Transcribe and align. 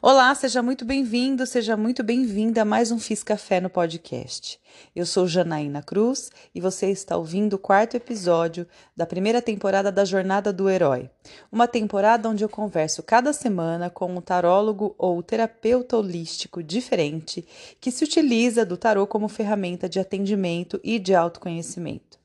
Olá, 0.00 0.32
seja 0.32 0.62
muito 0.62 0.84
bem-vindo, 0.84 1.44
seja 1.44 1.76
muito 1.76 2.04
bem-vinda 2.04 2.62
a 2.62 2.64
mais 2.64 2.92
um 2.92 3.00
Fiz 3.00 3.24
Café 3.24 3.60
no 3.60 3.68
podcast. 3.68 4.60
Eu 4.94 5.04
sou 5.04 5.26
Janaína 5.26 5.82
Cruz 5.82 6.30
e 6.54 6.60
você 6.60 6.88
está 6.88 7.16
ouvindo 7.16 7.54
o 7.54 7.58
quarto 7.58 7.96
episódio 7.96 8.64
da 8.96 9.04
primeira 9.04 9.42
temporada 9.42 9.90
da 9.90 10.04
Jornada 10.04 10.52
do 10.52 10.70
Herói. 10.70 11.10
Uma 11.50 11.66
temporada 11.66 12.28
onde 12.28 12.44
eu 12.44 12.48
converso 12.48 13.02
cada 13.02 13.32
semana 13.32 13.90
com 13.90 14.14
um 14.14 14.20
tarólogo 14.20 14.94
ou 14.96 15.20
terapeuta 15.20 15.96
holístico 15.96 16.62
diferente 16.62 17.44
que 17.80 17.90
se 17.90 18.04
utiliza 18.04 18.64
do 18.64 18.76
tarô 18.76 19.04
como 19.04 19.28
ferramenta 19.28 19.88
de 19.88 19.98
atendimento 19.98 20.78
e 20.84 21.00
de 21.00 21.12
autoconhecimento. 21.12 22.17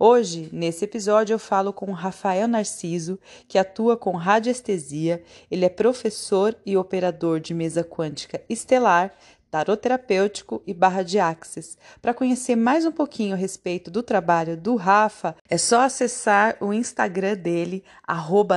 Hoje, 0.00 0.48
nesse 0.52 0.84
episódio, 0.84 1.34
eu 1.34 1.40
falo 1.40 1.72
com 1.72 1.90
Rafael 1.90 2.46
Narciso, 2.46 3.18
que 3.48 3.58
atua 3.58 3.96
com 3.96 4.12
radiestesia. 4.12 5.20
Ele 5.50 5.64
é 5.64 5.68
professor 5.68 6.54
e 6.64 6.76
operador 6.76 7.40
de 7.40 7.52
mesa 7.52 7.82
quântica 7.82 8.40
estelar, 8.48 9.12
tarot 9.50 9.82
terapêutico 9.82 10.62
e 10.64 10.72
barra 10.72 11.02
de 11.02 11.18
axis. 11.18 11.76
Para 12.00 12.14
conhecer 12.14 12.54
mais 12.54 12.86
um 12.86 12.92
pouquinho 12.92 13.34
a 13.34 13.36
respeito 13.36 13.90
do 13.90 14.00
trabalho 14.00 14.56
do 14.56 14.76
Rafa, 14.76 15.34
é 15.48 15.58
só 15.58 15.80
acessar 15.80 16.56
o 16.60 16.72
Instagram 16.72 17.34
dele, 17.34 17.82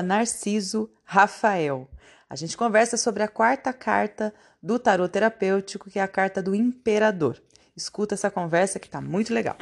@narciso_rafael. 0.03 1.89
A 2.29 2.35
gente 2.35 2.55
conversa 2.55 2.97
sobre 2.97 3.23
a 3.23 3.27
quarta 3.27 3.73
carta 3.73 4.31
do 4.61 4.77
tarot 4.77 5.11
terapêutico, 5.11 5.89
que 5.89 5.97
é 5.97 6.03
a 6.03 6.07
carta 6.07 6.39
do 6.39 6.53
Imperador. 6.53 7.41
Escuta 7.75 8.13
essa 8.13 8.29
conversa 8.29 8.77
que 8.77 8.87
tá 8.87 9.01
muito 9.01 9.33
legal. 9.33 9.57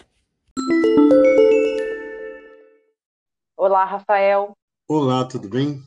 Olá, 3.61 3.83
Rafael. 3.83 4.57
Olá, 4.87 5.27
tudo 5.27 5.49
bem? 5.49 5.81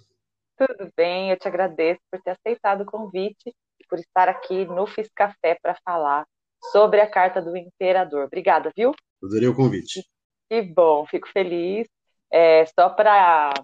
Tudo 0.58 0.92
bem, 0.94 1.30
eu 1.30 1.38
te 1.38 1.48
agradeço 1.48 2.02
por 2.10 2.20
ter 2.20 2.32
aceitado 2.32 2.82
o 2.82 2.84
convite 2.84 3.48
e 3.48 3.86
por 3.88 3.98
estar 3.98 4.28
aqui 4.28 4.66
no 4.66 4.86
Fiz 4.86 5.08
Café 5.16 5.56
para 5.62 5.74
falar 5.82 6.26
sobre 6.70 7.00
a 7.00 7.10
carta 7.10 7.40
do 7.40 7.56
Imperador. 7.56 8.26
Obrigada, 8.26 8.70
viu? 8.76 8.92
Adorei 9.24 9.48
o 9.48 9.56
convite. 9.56 10.06
Que 10.50 10.60
bom, 10.60 11.06
fico 11.06 11.26
feliz. 11.30 11.88
É, 12.30 12.66
só 12.66 12.90
para 12.90 13.54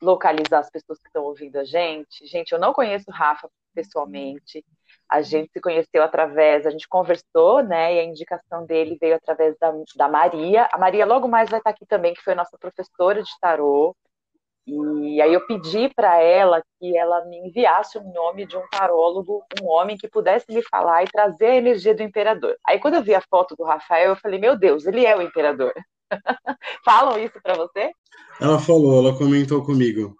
localizar 0.00 0.60
as 0.60 0.70
pessoas 0.70 0.98
que 0.98 1.08
estão 1.08 1.24
ouvindo 1.24 1.56
a 1.56 1.64
gente, 1.64 2.26
gente, 2.26 2.52
eu 2.52 2.58
não 2.58 2.72
conheço 2.72 3.10
o 3.10 3.12
Rafa 3.12 3.50
pessoalmente, 3.74 4.64
a 5.10 5.22
gente 5.22 5.50
se 5.52 5.60
conheceu 5.60 6.02
através, 6.02 6.66
a 6.66 6.70
gente 6.70 6.86
conversou, 6.86 7.62
né? 7.62 7.94
E 7.94 8.00
a 8.00 8.04
indicação 8.04 8.66
dele 8.66 8.98
veio 9.00 9.16
através 9.16 9.56
da, 9.58 9.72
da 9.96 10.08
Maria. 10.08 10.68
A 10.70 10.78
Maria 10.78 11.06
logo 11.06 11.26
mais 11.26 11.48
vai 11.48 11.60
estar 11.60 11.70
aqui 11.70 11.86
também, 11.86 12.12
que 12.12 12.22
foi 12.22 12.34
nossa 12.34 12.58
professora 12.58 13.22
de 13.22 13.30
tarô. 13.40 13.96
E 14.66 15.22
aí 15.22 15.32
eu 15.32 15.46
pedi 15.46 15.88
para 15.94 16.20
ela 16.20 16.62
que 16.78 16.94
ela 16.94 17.24
me 17.24 17.38
enviasse 17.38 17.96
o 17.96 18.04
nome 18.04 18.44
de 18.44 18.54
um 18.54 18.62
tarólogo, 18.70 19.42
um 19.62 19.66
homem 19.66 19.96
que 19.96 20.06
pudesse 20.06 20.44
me 20.52 20.62
falar 20.62 21.02
e 21.04 21.10
trazer 21.10 21.46
a 21.46 21.56
energia 21.56 21.94
do 21.94 22.02
imperador. 22.02 22.54
Aí 22.66 22.78
quando 22.78 22.94
eu 22.94 23.02
vi 23.02 23.14
a 23.14 23.22
foto 23.30 23.56
do 23.56 23.64
Rafael, 23.64 24.10
eu 24.10 24.16
falei: 24.16 24.38
"Meu 24.38 24.58
Deus, 24.58 24.84
ele 24.84 25.06
é 25.06 25.16
o 25.16 25.22
imperador". 25.22 25.72
Falam 26.84 27.18
isso 27.18 27.40
para 27.42 27.54
você? 27.54 27.90
Ela 28.38 28.58
falou, 28.58 28.98
ela 28.98 29.16
comentou 29.16 29.64
comigo 29.64 30.14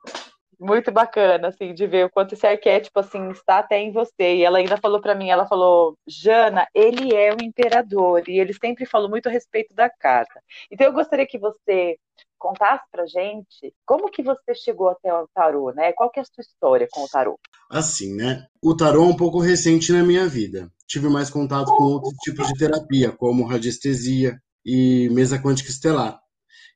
muito 0.59 0.91
bacana, 0.91 1.49
assim, 1.49 1.73
de 1.73 1.87
ver 1.87 2.07
o 2.07 2.11
quanto 2.11 2.35
esse 2.35 2.47
arquétipo, 2.47 2.99
assim, 2.99 3.31
está 3.31 3.59
até 3.59 3.79
em 3.79 3.93
você. 3.93 4.37
E 4.37 4.43
ela 4.43 4.59
ainda 4.59 4.77
falou 4.77 5.01
para 5.01 5.15
mim, 5.15 5.29
ela 5.29 5.47
falou, 5.47 5.97
Jana, 6.07 6.67
ele 6.75 7.15
é 7.15 7.33
o 7.33 7.43
imperador, 7.43 8.29
e 8.29 8.39
ele 8.39 8.53
sempre 8.53 8.85
falou 8.85 9.09
muito 9.09 9.29
a 9.29 9.33
respeito 9.33 9.75
da 9.75 9.89
carta. 9.89 10.41
Então 10.71 10.87
eu 10.87 10.93
gostaria 10.93 11.27
que 11.27 11.39
você 11.39 11.97
contasse 12.37 12.85
pra 12.91 13.07
gente 13.07 13.75
como 13.85 14.11
que 14.11 14.23
você 14.23 14.55
chegou 14.55 14.89
até 14.89 15.13
o 15.13 15.29
tarô, 15.35 15.73
né? 15.73 15.93
Qual 15.93 16.11
que 16.11 16.21
é 16.21 16.23
a 16.23 16.25
sua 16.25 16.43
história 16.43 16.87
com 16.91 17.03
o 17.03 17.09
tarô? 17.09 17.39
Assim, 17.71 18.15
né? 18.15 18.47
O 18.63 18.77
tarô 18.77 19.05
é 19.05 19.09
um 19.09 19.17
pouco 19.17 19.41
recente 19.41 19.93
na 19.93 20.03
minha 20.03 20.27
vida. 20.27 20.71
Tive 20.87 21.09
mais 21.09 21.31
contato 21.31 21.67
com 21.77 21.85
outros 21.85 22.15
tipos 22.23 22.47
de 22.49 22.55
terapia, 22.55 23.13
como 23.13 23.45
radiestesia 23.45 24.39
e 24.65 25.09
mesa 25.11 25.39
quântica 25.39 25.71
estelar. 25.71 26.19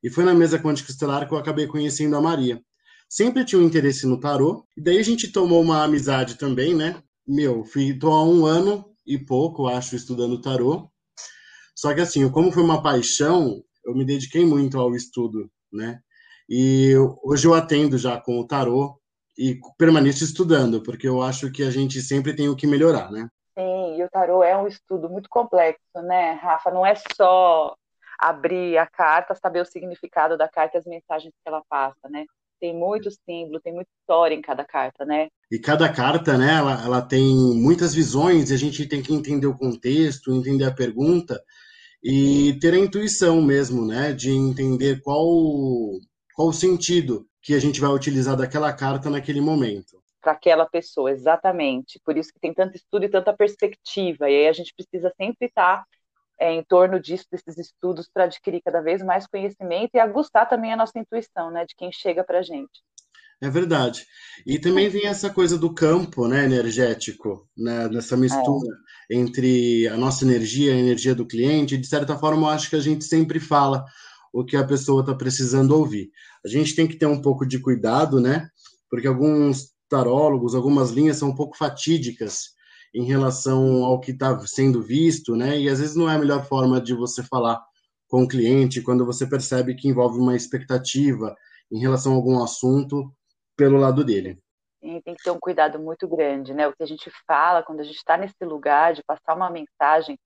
E 0.03 0.09
foi 0.09 0.23
na 0.23 0.33
mesa 0.33 0.59
quântica 0.59 0.91
estelar 0.91 1.27
que 1.27 1.33
eu 1.33 1.37
acabei 1.37 1.65
conhecendo 1.65 2.15
a 2.15 2.21
Maria 2.21 2.61
sempre 3.13 3.45
tinha 3.45 3.61
um 3.61 3.65
interesse 3.65 4.07
no 4.07 4.19
tarô. 4.19 4.65
E 4.75 4.81
daí 4.81 4.97
a 4.97 5.03
gente 5.03 5.31
tomou 5.31 5.61
uma 5.61 5.83
amizade 5.83 6.35
também, 6.35 6.75
né? 6.75 6.99
Meu, 7.27 7.63
fui, 7.63 7.97
tô 7.97 8.11
há 8.11 8.23
um 8.23 8.43
ano 8.43 8.83
e 9.05 9.19
pouco, 9.19 9.67
acho, 9.67 9.95
estudando 9.95 10.41
tarô. 10.41 10.89
Só 11.75 11.93
que 11.93 12.01
assim, 12.01 12.27
como 12.31 12.51
foi 12.51 12.63
uma 12.63 12.81
paixão, 12.81 13.61
eu 13.85 13.93
me 13.93 14.03
dediquei 14.03 14.43
muito 14.43 14.79
ao 14.79 14.95
estudo, 14.95 15.47
né? 15.71 15.99
E 16.49 16.95
hoje 17.23 17.45
eu 17.45 17.53
atendo 17.53 17.99
já 17.99 18.19
com 18.19 18.39
o 18.39 18.47
tarô 18.47 18.99
e 19.37 19.59
permaneço 19.77 20.23
estudando, 20.23 20.81
porque 20.81 21.07
eu 21.07 21.21
acho 21.21 21.51
que 21.51 21.61
a 21.61 21.69
gente 21.69 22.01
sempre 22.01 22.35
tem 22.35 22.49
o 22.49 22.55
que 22.55 22.65
melhorar, 22.65 23.11
né? 23.11 23.29
Sim, 23.57 23.97
e 23.97 24.03
o 24.03 24.09
tarô 24.09 24.43
é 24.43 24.57
um 24.57 24.67
estudo 24.67 25.07
muito 25.07 25.29
complexo, 25.29 26.01
né, 26.01 26.31
Rafa? 26.33 26.71
Não 26.71 26.83
é 26.83 26.95
só 27.15 27.75
abrir 28.17 28.75
a 28.79 28.87
carta, 28.87 29.35
saber 29.35 29.61
o 29.61 29.65
significado 29.65 30.35
da 30.35 30.49
carta 30.49 30.77
e 30.77 30.79
as 30.79 30.85
mensagens 30.85 31.31
que 31.31 31.47
ela 31.47 31.61
passa, 31.69 32.09
né? 32.09 32.25
Tem 32.63 32.73
muito 32.73 33.11
símbolo, 33.11 33.59
tem 33.59 33.73
muita 33.73 33.89
história 33.99 34.33
em 34.33 34.41
cada 34.41 34.63
carta, 34.63 35.03
né? 35.03 35.27
E 35.51 35.59
cada 35.59 35.91
carta, 35.91 36.37
né, 36.37 36.53
ela, 36.59 36.81
ela 36.81 37.01
tem 37.01 37.21
muitas 37.57 37.93
visões 37.93 38.49
e 38.49 38.53
a 38.53 38.57
gente 38.57 38.87
tem 38.87 39.03
que 39.03 39.13
entender 39.13 39.47
o 39.47 39.57
contexto, 39.57 40.33
entender 40.33 40.63
a 40.63 40.73
pergunta 40.73 41.43
e 42.01 42.57
ter 42.61 42.73
a 42.73 42.77
intuição 42.77 43.41
mesmo, 43.41 43.85
né, 43.85 44.13
de 44.13 44.31
entender 44.31 45.01
qual, 45.01 45.27
qual 46.33 46.47
o 46.47 46.53
sentido 46.53 47.27
que 47.41 47.53
a 47.53 47.59
gente 47.59 47.81
vai 47.81 47.89
utilizar 47.91 48.37
daquela 48.37 48.71
carta 48.71 49.09
naquele 49.09 49.41
momento. 49.41 50.01
Para 50.21 50.31
aquela 50.31 50.65
pessoa, 50.65 51.11
exatamente. 51.11 51.99
Por 52.05 52.15
isso 52.17 52.31
que 52.31 52.39
tem 52.39 52.53
tanto 52.53 52.77
estudo 52.77 53.03
e 53.03 53.09
tanta 53.09 53.33
perspectiva. 53.33 54.29
E 54.29 54.37
aí 54.37 54.47
a 54.47 54.53
gente 54.53 54.73
precisa 54.73 55.13
sempre 55.17 55.47
estar 55.47 55.83
é, 56.39 56.51
em 56.53 56.63
torno 56.63 56.99
disso, 56.99 57.25
desses 57.31 57.57
estudos, 57.57 58.09
para 58.11 58.25
adquirir 58.25 58.61
cada 58.63 58.81
vez 58.81 59.01
mais 59.01 59.27
conhecimento 59.27 59.91
e 59.93 59.99
aguçar 59.99 60.47
também 60.47 60.73
a 60.73 60.77
nossa 60.77 60.97
intuição, 60.97 61.51
né, 61.51 61.65
de 61.65 61.75
quem 61.75 61.91
chega 61.91 62.23
para 62.23 62.39
a 62.39 62.43
gente. 62.43 62.81
É 63.41 63.49
verdade. 63.49 64.05
E 64.47 64.57
também 64.57 64.89
tem 64.89 65.05
essa 65.05 65.29
coisa 65.29 65.57
do 65.57 65.73
campo 65.73 66.27
né, 66.29 66.45
energético, 66.45 67.45
né, 67.57 67.89
nessa 67.89 68.15
mistura 68.15 68.73
é. 69.11 69.15
entre 69.17 69.85
a 69.89 69.97
nossa 69.97 70.23
energia 70.23 70.73
e 70.73 70.77
a 70.77 70.79
energia 70.79 71.13
do 71.13 71.25
cliente. 71.25 71.77
De 71.77 71.85
certa 71.85 72.17
forma, 72.17 72.47
eu 72.47 72.51
acho 72.51 72.69
que 72.69 72.77
a 72.77 72.81
gente 72.81 73.03
sempre 73.03 73.41
fala 73.41 73.83
o 74.31 74.45
que 74.45 74.55
a 74.55 74.63
pessoa 74.63 75.01
está 75.01 75.13
precisando 75.13 75.71
ouvir. 75.71 76.09
A 76.45 76.47
gente 76.47 76.73
tem 76.73 76.87
que 76.87 76.95
ter 76.95 77.05
um 77.05 77.21
pouco 77.21 77.45
de 77.45 77.59
cuidado, 77.59 78.21
né? 78.21 78.47
Porque 78.89 79.07
alguns 79.07 79.73
tarólogos, 79.89 80.55
algumas 80.55 80.91
linhas 80.91 81.17
são 81.17 81.29
um 81.29 81.35
pouco 81.35 81.57
fatídicas 81.57 82.53
em 82.93 83.03
relação 83.03 83.83
ao 83.83 83.99
que 83.99 84.11
está 84.11 84.37
sendo 84.45 84.81
visto, 84.81 85.35
né? 85.35 85.57
E 85.57 85.67
às 85.67 85.79
vezes 85.79 85.95
não 85.95 86.09
é 86.09 86.15
a 86.15 86.19
melhor 86.19 86.45
forma 86.45 86.79
de 86.79 86.93
você 86.93 87.23
falar 87.23 87.61
com 88.07 88.23
o 88.23 88.27
cliente 88.27 88.81
quando 88.81 89.05
você 89.05 89.25
percebe 89.25 89.73
que 89.73 89.87
envolve 89.87 90.19
uma 90.19 90.35
expectativa 90.35 91.35
em 91.71 91.79
relação 91.79 92.13
a 92.13 92.15
algum 92.15 92.43
assunto 92.43 93.11
pelo 93.57 93.77
lado 93.77 94.03
dele. 94.03 94.37
Tem 94.81 95.15
que 95.15 95.23
ter 95.23 95.31
um 95.31 95.39
cuidado 95.39 95.79
muito 95.79 96.07
grande, 96.07 96.53
né? 96.53 96.67
O 96.67 96.73
que 96.73 96.83
a 96.83 96.85
gente 96.85 97.09
fala 97.25 97.63
quando 97.63 97.79
a 97.79 97.83
gente 97.83 97.95
está 97.95 98.17
nesse 98.17 98.43
lugar 98.43 98.93
de 98.93 99.01
passar 99.01 99.33
uma 99.33 99.49
mensagem 99.49 100.19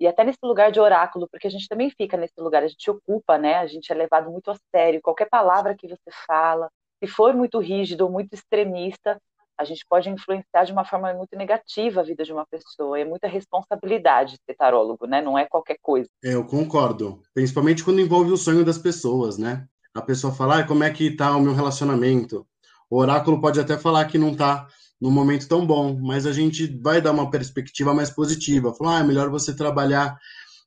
e 0.00 0.06
até 0.06 0.24
nesse 0.24 0.38
lugar 0.42 0.72
de 0.72 0.80
oráculo, 0.80 1.28
porque 1.30 1.46
a 1.46 1.50
gente 1.50 1.68
também 1.68 1.90
fica 1.90 2.16
nesse 2.16 2.40
lugar, 2.40 2.62
a 2.62 2.68
gente 2.68 2.90
ocupa, 2.90 3.36
né? 3.36 3.56
A 3.56 3.66
gente 3.66 3.92
é 3.92 3.94
levado 3.94 4.30
muito 4.30 4.50
a 4.50 4.56
sério. 4.74 5.02
Qualquer 5.02 5.28
palavra 5.28 5.76
que 5.76 5.86
você 5.86 6.10
fala, 6.26 6.70
se 7.04 7.06
for 7.06 7.34
muito 7.34 7.58
rígido 7.58 8.06
ou 8.06 8.10
muito 8.10 8.32
extremista, 8.32 9.20
a 9.58 9.64
gente 9.64 9.84
pode 9.88 10.08
influenciar 10.08 10.64
de 10.64 10.72
uma 10.72 10.84
forma 10.84 11.12
muito 11.12 11.36
negativa 11.36 12.00
a 12.00 12.04
vida 12.04 12.24
de 12.24 12.32
uma 12.32 12.46
pessoa. 12.46 12.98
É 12.98 13.04
muita 13.04 13.26
responsabilidade 13.26 14.38
ser 14.46 14.54
tarólogo, 14.54 15.06
né? 15.06 15.20
Não 15.20 15.36
é 15.36 15.46
qualquer 15.46 15.78
coisa. 15.82 16.08
É, 16.24 16.34
eu 16.34 16.44
concordo. 16.44 17.20
Principalmente 17.34 17.82
quando 17.82 18.00
envolve 18.00 18.30
o 18.30 18.36
sonho 18.36 18.64
das 18.64 18.78
pessoas, 18.78 19.36
né? 19.36 19.66
A 19.92 20.00
pessoa 20.00 20.32
fala, 20.32 20.60
ah, 20.60 20.66
como 20.66 20.84
é 20.84 20.90
que 20.90 21.10
tá 21.10 21.36
o 21.36 21.40
meu 21.40 21.54
relacionamento? 21.54 22.46
O 22.88 22.98
oráculo 22.98 23.40
pode 23.40 23.58
até 23.58 23.76
falar 23.76 24.04
que 24.04 24.16
não 24.16 24.34
tá 24.34 24.68
num 25.00 25.10
momento 25.10 25.48
tão 25.48 25.66
bom, 25.66 25.98
mas 26.00 26.24
a 26.24 26.32
gente 26.32 26.66
vai 26.80 27.00
dar 27.00 27.10
uma 27.10 27.30
perspectiva 27.30 27.92
mais 27.92 28.10
positiva. 28.10 28.72
Falar, 28.74 28.98
ah, 28.98 29.00
é 29.00 29.04
melhor 29.04 29.28
você 29.28 29.54
trabalhar 29.54 30.16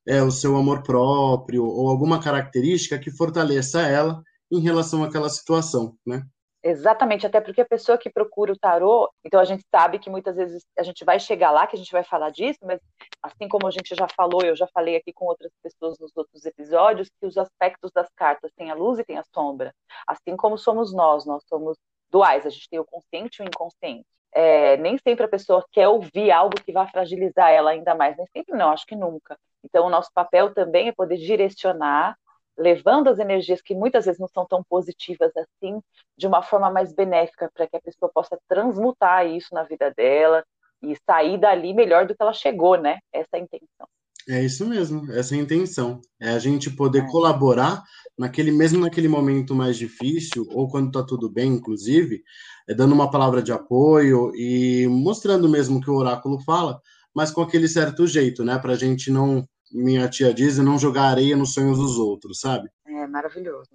é, 0.06 0.22
o 0.22 0.32
seu 0.32 0.58
amor 0.58 0.84
próprio 0.84 1.64
ou 1.64 1.90
alguma 1.90 2.22
característica 2.22 3.00
que 3.00 3.10
fortaleça 3.10 3.82
ela 3.82 4.22
em 4.52 4.60
relação 4.60 5.02
àquela 5.04 5.30
situação, 5.30 5.96
né? 6.06 6.24
Exatamente, 6.64 7.26
até 7.26 7.42
porque 7.42 7.62
a 7.62 7.66
pessoa 7.66 7.98
que 7.98 8.08
procura 8.10 8.54
o 8.54 8.58
tarô, 8.58 9.12
então 9.26 9.40
a 9.40 9.44
gente 9.46 9.64
sabe 9.72 9.98
que 9.98 10.12
muitas 10.12 10.36
vezes 10.36 10.64
a 10.78 10.84
gente 10.84 11.04
vai 11.04 11.20
chegar 11.20 11.50
lá, 11.50 11.66
que 11.66 11.76
a 11.76 11.80
gente 11.80 11.92
vai 11.92 12.04
falar 12.04 12.30
disso, 12.30 12.60
mas 12.62 12.80
assim 13.24 13.48
como 13.48 13.68
a 13.68 13.72
gente 13.72 13.96
já 13.96 14.08
falou, 14.16 14.44
eu 14.44 14.56
já 14.56 14.68
falei 14.68 14.96
aqui 14.96 15.12
com 15.12 15.26
outras 15.26 15.52
pessoas 15.64 15.98
nos 15.98 16.12
outros 16.16 16.46
episódios, 16.46 17.10
que 17.20 17.26
os 17.26 17.36
aspectos 17.36 17.92
das 17.92 18.08
cartas 18.16 18.52
têm 18.56 18.70
a 18.70 18.76
luz 18.76 19.00
e 19.00 19.04
tem 19.04 19.18
a 19.18 19.24
sombra. 19.34 19.74
Assim 20.06 20.38
como 20.38 20.56
somos 20.56 20.94
nós, 20.94 21.26
nós 21.26 21.44
somos 21.50 21.78
duais, 22.12 22.46
a 22.46 22.50
gente 22.50 22.70
tem 22.70 22.80
o 22.80 22.86
consciente 22.86 23.42
e 23.42 23.44
o 23.44 23.48
inconsciente. 23.48 24.06
É, 24.32 24.78
nem 24.78 24.98
sempre 25.00 25.26
a 25.26 25.30
pessoa 25.30 25.66
quer 25.72 25.88
ouvir 25.88 26.32
algo 26.32 26.56
que 26.64 26.72
vai 26.72 26.88
fragilizar 26.92 27.50
ela 27.50 27.72
ainda 27.72 27.96
mais, 27.96 28.16
nem 28.16 28.28
sempre 28.28 28.56
não, 28.56 28.72
acho 28.72 28.86
que 28.86 28.96
nunca. 28.96 29.36
Então, 29.64 29.88
o 29.88 29.90
nosso 29.90 30.12
papel 30.14 30.54
também 30.54 30.90
é 30.90 30.92
poder 30.92 31.18
direcionar 31.18 32.16
levando 32.62 33.08
as 33.08 33.18
energias 33.18 33.62
que 33.62 33.74
muitas 33.74 34.06
vezes 34.06 34.20
não 34.20 34.28
são 34.28 34.46
tão 34.46 34.64
positivas 34.64 35.32
assim, 35.36 35.82
de 36.18 36.28
uma 36.28 36.44
forma 36.44 36.70
mais 36.70 36.94
benéfica, 36.94 37.50
para 37.54 37.68
que 37.68 37.76
a 37.76 37.82
pessoa 37.82 38.12
possa 38.14 38.38
transmutar 38.48 39.26
isso 39.26 39.54
na 39.54 39.64
vida 39.64 39.92
dela 39.96 40.44
e 40.84 40.96
sair 41.06 41.40
dali 41.40 41.74
melhor 41.74 42.06
do 42.06 42.16
que 42.16 42.22
ela 42.22 42.34
chegou, 42.34 42.78
né? 42.78 43.00
Essa 43.12 43.30
é 43.34 43.38
a 43.38 43.40
intenção. 43.40 43.88
É 44.30 44.44
isso 44.44 44.68
mesmo, 44.68 45.12
essa 45.12 45.36
é 45.36 45.40
a 45.40 45.42
intenção. 45.42 46.00
É 46.20 46.30
a 46.30 46.40
gente 46.40 46.70
poder 46.70 47.04
é. 47.04 47.08
colaborar 47.08 47.82
naquele 48.18 48.52
mesmo 48.52 48.80
naquele 48.80 49.08
momento 49.08 49.56
mais 49.56 49.78
difícil, 49.78 50.46
ou 50.52 50.70
quando 50.70 50.88
está 50.88 51.04
tudo 51.04 51.30
bem, 51.30 51.54
inclusive, 51.54 52.22
é 52.70 52.74
dando 52.74 52.94
uma 52.94 53.10
palavra 53.10 53.42
de 53.42 53.52
apoio 53.52 54.32
e 54.36 54.88
mostrando 54.88 55.50
mesmo 55.50 55.80
o 55.80 55.82
que 55.82 55.90
o 55.90 55.96
oráculo 55.96 56.40
fala, 56.44 56.80
mas 57.16 57.32
com 57.32 57.42
aquele 57.42 57.68
certo 57.68 58.06
jeito, 58.06 58.44
né? 58.44 58.60
Para 58.60 58.74
a 58.74 58.78
gente 58.78 59.10
não, 59.10 59.44
minha 59.74 60.10
tia 60.10 60.34
diz, 60.34 60.58
não 60.58 60.78
jogar 60.78 61.04
areia 61.04 61.36
nos 61.36 61.54
sonhos 61.54 61.78
dos 61.78 61.98
outros, 61.98 62.40
sabe? 62.40 62.70
É 62.86 63.08
maravilhoso. 63.08 63.70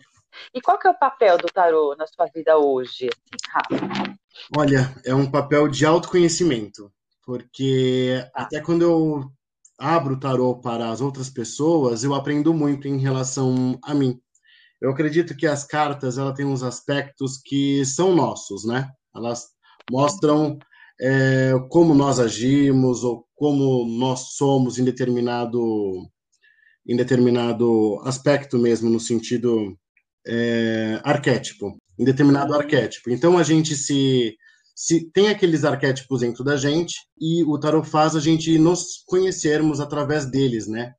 E 0.55 0.61
qual 0.61 0.79
que 0.79 0.87
é 0.87 0.91
o 0.91 0.99
papel 0.99 1.39
do 1.39 1.49
tarô 1.49 1.95
na 1.97 2.07
sua 2.07 2.27
vida 2.27 2.59
hoje, 2.59 3.09
Rafa? 3.49 4.17
Olha, 4.57 4.95
é 5.05 5.15
um 5.15 5.31
papel 5.31 5.69
de 5.69 5.87
autoconhecimento, 5.87 6.93
porque 7.25 8.23
ah. 8.35 8.43
até 8.43 8.61
quando 8.61 8.83
eu 8.83 9.31
abro 9.79 10.15
o 10.15 10.21
tarô 10.21 10.61
para 10.61 10.91
as 10.91 11.01
outras 11.01 11.31
pessoas, 11.31 12.05
eu 12.05 12.15
aprendo 12.15 12.53
muito 12.53 12.87
em 12.89 12.99
relação 12.99 13.79
a 13.83 13.95
mim. 13.95 14.21
Eu 14.81 14.91
acredito 14.91 15.37
que 15.37 15.47
as 15.47 15.65
cartas 15.65 16.19
ela 16.19 16.35
tem 16.35 16.45
uns 16.45 16.63
aspectos 16.63 17.39
que 17.39 17.85
são 17.85 18.15
nossos, 18.15 18.65
né? 18.65 18.91
Elas 19.15 19.47
mostram 19.91 20.59
é, 21.01 21.53
como 21.69 21.95
nós 21.95 22.19
agimos 22.19 23.05
ou 23.05 23.27
como 23.35 23.87
nós 23.99 24.35
somos 24.37 24.79
em 24.79 24.85
determinado 24.85 25.61
em 26.89 26.97
determinado 26.97 28.01
aspecto 28.05 28.59
mesmo 28.59 28.89
no 28.89 29.01
sentido 29.01 29.77
é, 30.27 31.01
arquétipo, 31.03 31.77
em 31.99 32.05
determinado 32.05 32.55
arquétipo. 32.55 33.11
Então 33.11 33.37
a 33.37 33.43
gente 33.43 33.75
se 33.75 34.37
se 34.79 35.11
tem 35.11 35.29
aqueles 35.29 35.65
arquétipos 35.65 36.21
dentro 36.21 36.45
da 36.45 36.55
gente 36.55 36.97
e 37.19 37.43
o 37.45 37.59
tarot 37.59 37.89
faz 37.89 38.15
a 38.15 38.21
gente 38.21 38.59
nos 38.59 39.03
conhecermos 39.07 39.81
através 39.81 40.31
deles, 40.31 40.69
né? 40.69 40.93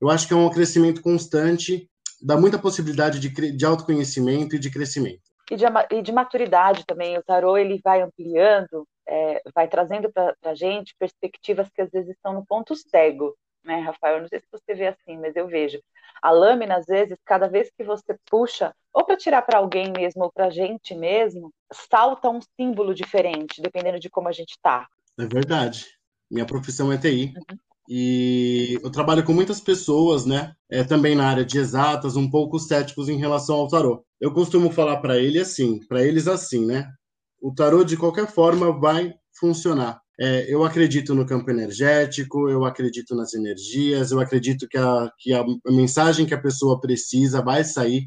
Eu 0.00 0.08
acho 0.08 0.28
que 0.28 0.32
é 0.32 0.36
um 0.36 0.48
crescimento 0.48 1.02
constante, 1.02 1.90
dá 2.22 2.36
muita 2.36 2.56
possibilidade 2.56 3.18
de, 3.18 3.28
de 3.28 3.66
autoconhecimento 3.66 4.54
e 4.54 4.60
de 4.60 4.70
crescimento. 4.70 5.22
E 5.50 5.56
de, 5.56 5.64
e 5.90 6.02
de 6.02 6.12
maturidade 6.12 6.84
também. 6.86 7.18
O 7.18 7.22
tarot 7.22 7.60
ele 7.60 7.80
vai 7.82 8.00
ampliando, 8.00 8.86
é, 9.08 9.42
vai 9.54 9.68
trazendo 9.68 10.10
para 10.12 10.34
a 10.42 10.54
gente 10.54 10.94
perspectivas 10.98 11.68
que 11.70 11.82
às 11.82 11.90
vezes 11.90 12.10
estão 12.10 12.32
no 12.32 12.44
ponto 12.44 12.74
cego, 12.74 13.36
né, 13.64 13.80
Rafael? 13.80 14.16
Eu 14.16 14.22
não 14.22 14.28
sei 14.28 14.40
se 14.40 14.46
você 14.50 14.74
vê 14.74 14.86
assim, 14.86 15.18
mas 15.18 15.36
eu 15.36 15.46
vejo. 15.46 15.80
A 16.22 16.30
lâmina, 16.30 16.76
às 16.76 16.86
vezes, 16.86 17.18
cada 17.24 17.48
vez 17.48 17.70
que 17.76 17.84
você 17.84 18.16
puxa, 18.30 18.74
ou 18.92 19.04
para 19.04 19.16
tirar 19.16 19.42
para 19.42 19.58
alguém 19.58 19.92
mesmo, 19.92 20.24
ou 20.24 20.32
para 20.32 20.46
a 20.46 20.50
gente 20.50 20.94
mesmo, 20.94 21.52
salta 21.72 22.30
um 22.30 22.40
símbolo 22.58 22.94
diferente, 22.94 23.60
dependendo 23.60 23.98
de 23.98 24.08
como 24.08 24.28
a 24.28 24.32
gente 24.32 24.52
está. 24.52 24.86
É 25.18 25.26
verdade. 25.26 25.86
Minha 26.30 26.46
profissão 26.46 26.92
é 26.92 26.98
TI. 26.98 27.34
Uhum. 27.36 27.58
E 27.88 28.78
eu 28.82 28.90
trabalho 28.90 29.24
com 29.24 29.32
muitas 29.32 29.60
pessoas, 29.60 30.26
né? 30.26 30.54
É, 30.68 30.82
também 30.82 31.14
na 31.14 31.28
área 31.28 31.44
de 31.44 31.58
exatas, 31.58 32.16
um 32.16 32.28
pouco 32.28 32.58
céticos 32.58 33.08
em 33.08 33.16
relação 33.16 33.56
ao 33.56 33.68
tarô. 33.68 34.04
Eu 34.20 34.32
costumo 34.32 34.70
falar 34.70 34.96
para 34.96 35.18
ele 35.18 35.38
assim, 35.38 35.78
para 35.86 36.02
eles 36.02 36.26
assim, 36.26 36.66
né? 36.66 36.92
O 37.40 37.52
tarô 37.54 37.84
de 37.84 37.96
qualquer 37.96 38.26
forma 38.26 38.72
vai 38.78 39.14
funcionar. 39.38 40.00
É, 40.18 40.52
eu 40.52 40.64
acredito 40.64 41.14
no 41.14 41.26
campo 41.26 41.50
energético, 41.50 42.48
eu 42.48 42.64
acredito 42.64 43.14
nas 43.14 43.34
energias, 43.34 44.10
eu 44.10 44.18
acredito 44.18 44.66
que, 44.66 44.78
a, 44.78 45.10
que 45.18 45.34
a, 45.34 45.44
mensagem 45.66 46.24
que 46.24 46.32
a 46.32 46.40
pessoa 46.40 46.80
precisa 46.80 47.42
vai 47.42 47.62
sair 47.64 48.04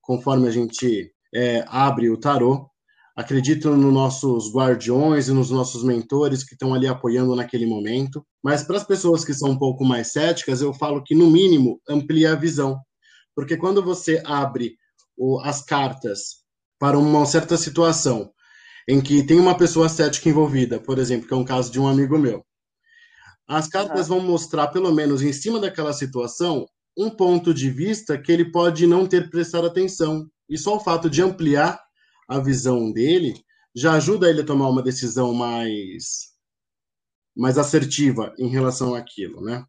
conforme 0.00 0.48
a 0.48 0.50
gente 0.50 1.12
é, 1.32 1.64
abre 1.68 2.10
o 2.10 2.18
tarô. 2.18 2.68
Acredito 3.16 3.70
nos 3.70 3.94
nossos 3.94 4.52
guardiões 4.52 5.28
e 5.28 5.32
nos 5.32 5.48
nossos 5.48 5.84
mentores 5.84 6.42
que 6.42 6.54
estão 6.54 6.74
ali 6.74 6.88
apoiando 6.88 7.36
naquele 7.36 7.64
momento. 7.64 8.26
Mas 8.42 8.64
para 8.64 8.76
as 8.76 8.84
pessoas 8.84 9.24
que 9.24 9.32
são 9.32 9.50
um 9.50 9.58
pouco 9.58 9.84
mais 9.84 10.10
céticas, 10.10 10.60
eu 10.60 10.74
falo 10.74 11.04
que, 11.04 11.14
no 11.14 11.30
mínimo, 11.30 11.80
amplia 11.88 12.32
a 12.32 12.36
visão. 12.36 12.80
Porque 13.32 13.56
quando 13.56 13.80
você 13.80 14.20
abre 14.26 14.76
o, 15.16 15.40
as 15.40 15.62
cartas 15.64 16.42
para 16.76 16.98
uma 16.98 17.24
certa 17.24 17.56
situação 17.56 18.33
em 18.88 19.00
que 19.00 19.22
tem 19.22 19.38
uma 19.38 19.56
pessoa 19.56 19.88
cética 19.88 20.28
envolvida, 20.28 20.78
por 20.78 20.98
exemplo, 20.98 21.26
que 21.26 21.34
é 21.34 21.36
um 21.36 21.44
caso 21.44 21.70
de 21.70 21.80
um 21.80 21.88
amigo 21.88 22.18
meu. 22.18 22.44
As 23.46 23.68
cartas 23.68 24.08
uhum. 24.08 24.18
vão 24.18 24.26
mostrar, 24.26 24.68
pelo 24.68 24.92
menos 24.92 25.22
em 25.22 25.32
cima 25.32 25.60
daquela 25.60 25.92
situação, 25.92 26.66
um 26.96 27.10
ponto 27.10 27.52
de 27.52 27.70
vista 27.70 28.16
que 28.18 28.30
ele 28.30 28.50
pode 28.50 28.86
não 28.86 29.06
ter 29.06 29.30
prestado 29.30 29.66
atenção. 29.66 30.28
E 30.48 30.56
só 30.56 30.76
o 30.76 30.80
fato 30.80 31.10
de 31.10 31.22
ampliar 31.22 31.80
a 32.28 32.38
visão 32.38 32.92
dele 32.92 33.34
já 33.74 33.94
ajuda 33.94 34.28
ele 34.28 34.42
a 34.42 34.46
tomar 34.46 34.68
uma 34.68 34.82
decisão 34.82 35.34
mais, 35.34 36.30
mais 37.36 37.58
assertiva 37.58 38.32
em 38.38 38.48
relação 38.48 38.94
àquilo, 38.94 39.42
né? 39.42 39.64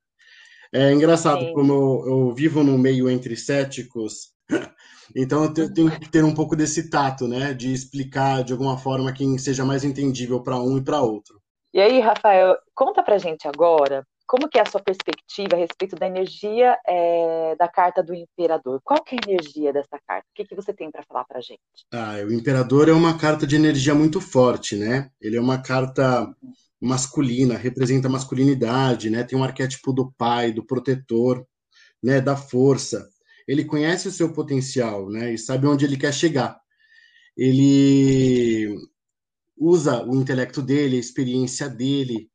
É 0.73 0.91
engraçado 0.91 1.39
Sim. 1.39 1.53
como 1.53 1.71
eu, 1.73 2.03
eu 2.07 2.35
vivo 2.35 2.63
no 2.63 2.77
meio 2.77 3.09
entre 3.09 3.35
céticos 3.35 4.34
então 5.15 5.43
eu 5.43 5.73
tenho 5.73 5.91
que 5.99 6.09
ter 6.09 6.23
um 6.23 6.33
pouco 6.33 6.55
desse 6.55 6.89
tato, 6.89 7.27
né, 7.27 7.53
de 7.53 7.73
explicar 7.73 8.43
de 8.43 8.53
alguma 8.53 8.77
forma 8.77 9.13
quem 9.13 9.37
seja 9.37 9.65
mais 9.65 9.83
entendível 9.83 10.41
para 10.41 10.57
um 10.57 10.77
e 10.77 10.83
para 10.83 11.01
outro. 11.01 11.41
E 11.73 11.81
aí, 11.81 11.99
Rafael, 11.99 12.57
conta 12.73 13.03
pra 13.03 13.17
gente 13.17 13.47
agora 13.47 14.05
como 14.27 14.49
que 14.49 14.57
é 14.57 14.61
a 14.61 14.65
sua 14.65 14.81
perspectiva 14.81 15.55
a 15.55 15.59
respeito 15.59 15.95
da 15.95 16.07
energia 16.07 16.77
é, 16.87 17.55
da 17.57 17.67
carta 17.67 18.01
do 18.01 18.13
imperador? 18.13 18.81
Qual 18.83 19.03
que 19.03 19.15
é 19.15 19.19
a 19.19 19.31
energia 19.31 19.71
dessa 19.71 19.99
carta? 20.05 20.25
O 20.31 20.35
que, 20.35 20.45
que 20.45 20.55
você 20.55 20.73
tem 20.73 20.89
para 20.89 21.03
falar 21.03 21.25
para 21.25 21.41
gente? 21.41 21.59
Ah, 21.93 22.15
o 22.25 22.33
imperador 22.33 22.89
é 22.89 22.91
uma 22.91 23.17
carta 23.17 23.45
de 23.45 23.55
energia 23.55 23.93
muito 23.93 24.19
forte, 24.19 24.75
né? 24.75 25.09
Ele 25.21 25.37
é 25.37 25.41
uma 25.41 25.61
carta 25.61 26.27
masculina, 26.81 27.55
representa 27.55 28.07
a 28.07 28.11
masculinidade, 28.11 29.09
né? 29.09 29.23
Tem 29.23 29.37
um 29.37 29.43
arquétipo 29.43 29.93
do 29.93 30.11
pai, 30.17 30.51
do 30.51 30.65
protetor, 30.65 31.45
né? 32.03 32.19
Da 32.19 32.35
força 32.35 33.07
ele 33.47 33.65
conhece 33.65 34.07
o 34.07 34.11
seu 34.11 34.33
potencial, 34.33 35.09
né? 35.09 35.33
E 35.33 35.37
sabe 35.37 35.67
onde 35.67 35.85
ele 35.85 35.97
quer 35.97 36.13
chegar. 36.13 36.59
Ele 37.37 38.75
usa 39.57 40.03
o 40.03 40.15
intelecto 40.15 40.61
dele, 40.61 40.97
a 40.97 40.99
experiência 40.99 41.69
dele, 41.69 42.29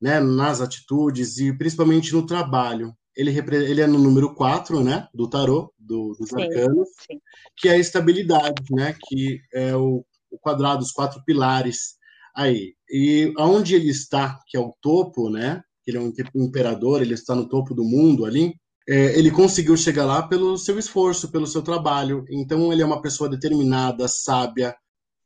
né, 0.00 0.20
nas 0.20 0.60
atitudes 0.60 1.38
e 1.38 1.52
principalmente 1.56 2.12
no 2.12 2.26
trabalho. 2.26 2.94
Ele, 3.16 3.36
ele 3.36 3.80
é 3.80 3.86
no 3.86 3.98
número 3.98 4.34
4, 4.34 4.82
né, 4.82 5.08
do 5.12 5.28
tarô, 5.28 5.72
do, 5.78 6.14
dos 6.18 6.28
sim, 6.28 6.42
arcanos, 6.42 6.88
sim. 7.10 7.20
que 7.56 7.68
é 7.68 7.72
a 7.72 7.78
estabilidade, 7.78 8.62
né, 8.70 8.94
que 9.06 9.40
é 9.52 9.74
o, 9.74 10.04
o 10.30 10.38
quadrado, 10.38 10.82
os 10.82 10.92
quatro 10.92 11.22
pilares 11.24 11.96
aí. 12.34 12.74
E 12.88 13.32
aonde 13.36 13.74
ele 13.74 13.88
está, 13.88 14.38
que 14.46 14.56
é 14.56 14.60
o 14.60 14.74
topo, 14.80 15.30
né, 15.30 15.62
ele 15.86 15.96
é 15.96 16.00
um 16.00 16.12
imperador, 16.44 17.02
ele 17.02 17.14
está 17.14 17.34
no 17.34 17.48
topo 17.48 17.74
do 17.74 17.82
mundo 17.82 18.24
ali, 18.24 18.54
é, 18.88 19.18
ele 19.18 19.30
conseguiu 19.30 19.76
chegar 19.76 20.06
lá 20.06 20.26
pelo 20.26 20.56
seu 20.56 20.78
esforço, 20.78 21.30
pelo 21.30 21.46
seu 21.46 21.62
trabalho. 21.62 22.24
Então, 22.30 22.72
ele 22.72 22.80
é 22.80 22.86
uma 22.86 23.02
pessoa 23.02 23.28
determinada, 23.28 24.08
sábia. 24.08 24.74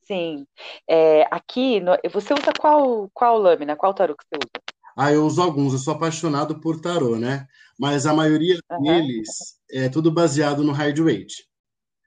Sim. 0.03 0.45
É, 0.89 1.23
aqui, 1.31 1.79
no, 1.79 1.97
você 2.13 2.35
usa 2.35 2.53
qual, 2.59 3.09
qual 3.15 3.39
lâmina? 3.39 3.77
Qual 3.77 3.95
tarô 3.95 4.17
que 4.17 4.25
você 4.25 4.37
usa? 4.37 4.65
Ah, 4.97 5.13
eu 5.13 5.25
uso 5.25 5.41
alguns. 5.41 5.73
Eu 5.73 5.79
sou 5.79 5.95
apaixonado 5.95 6.61
por 6.61 6.81
tarô, 6.81 7.17
né? 7.17 7.47
Mas 7.79 8.05
a 8.05 8.13
maioria 8.13 8.59
uhum. 8.71 8.83
deles 8.83 9.29
é 9.71 9.89
tudo 9.89 10.11
baseado 10.11 10.65
no 10.65 10.75
Waite. 10.75 11.47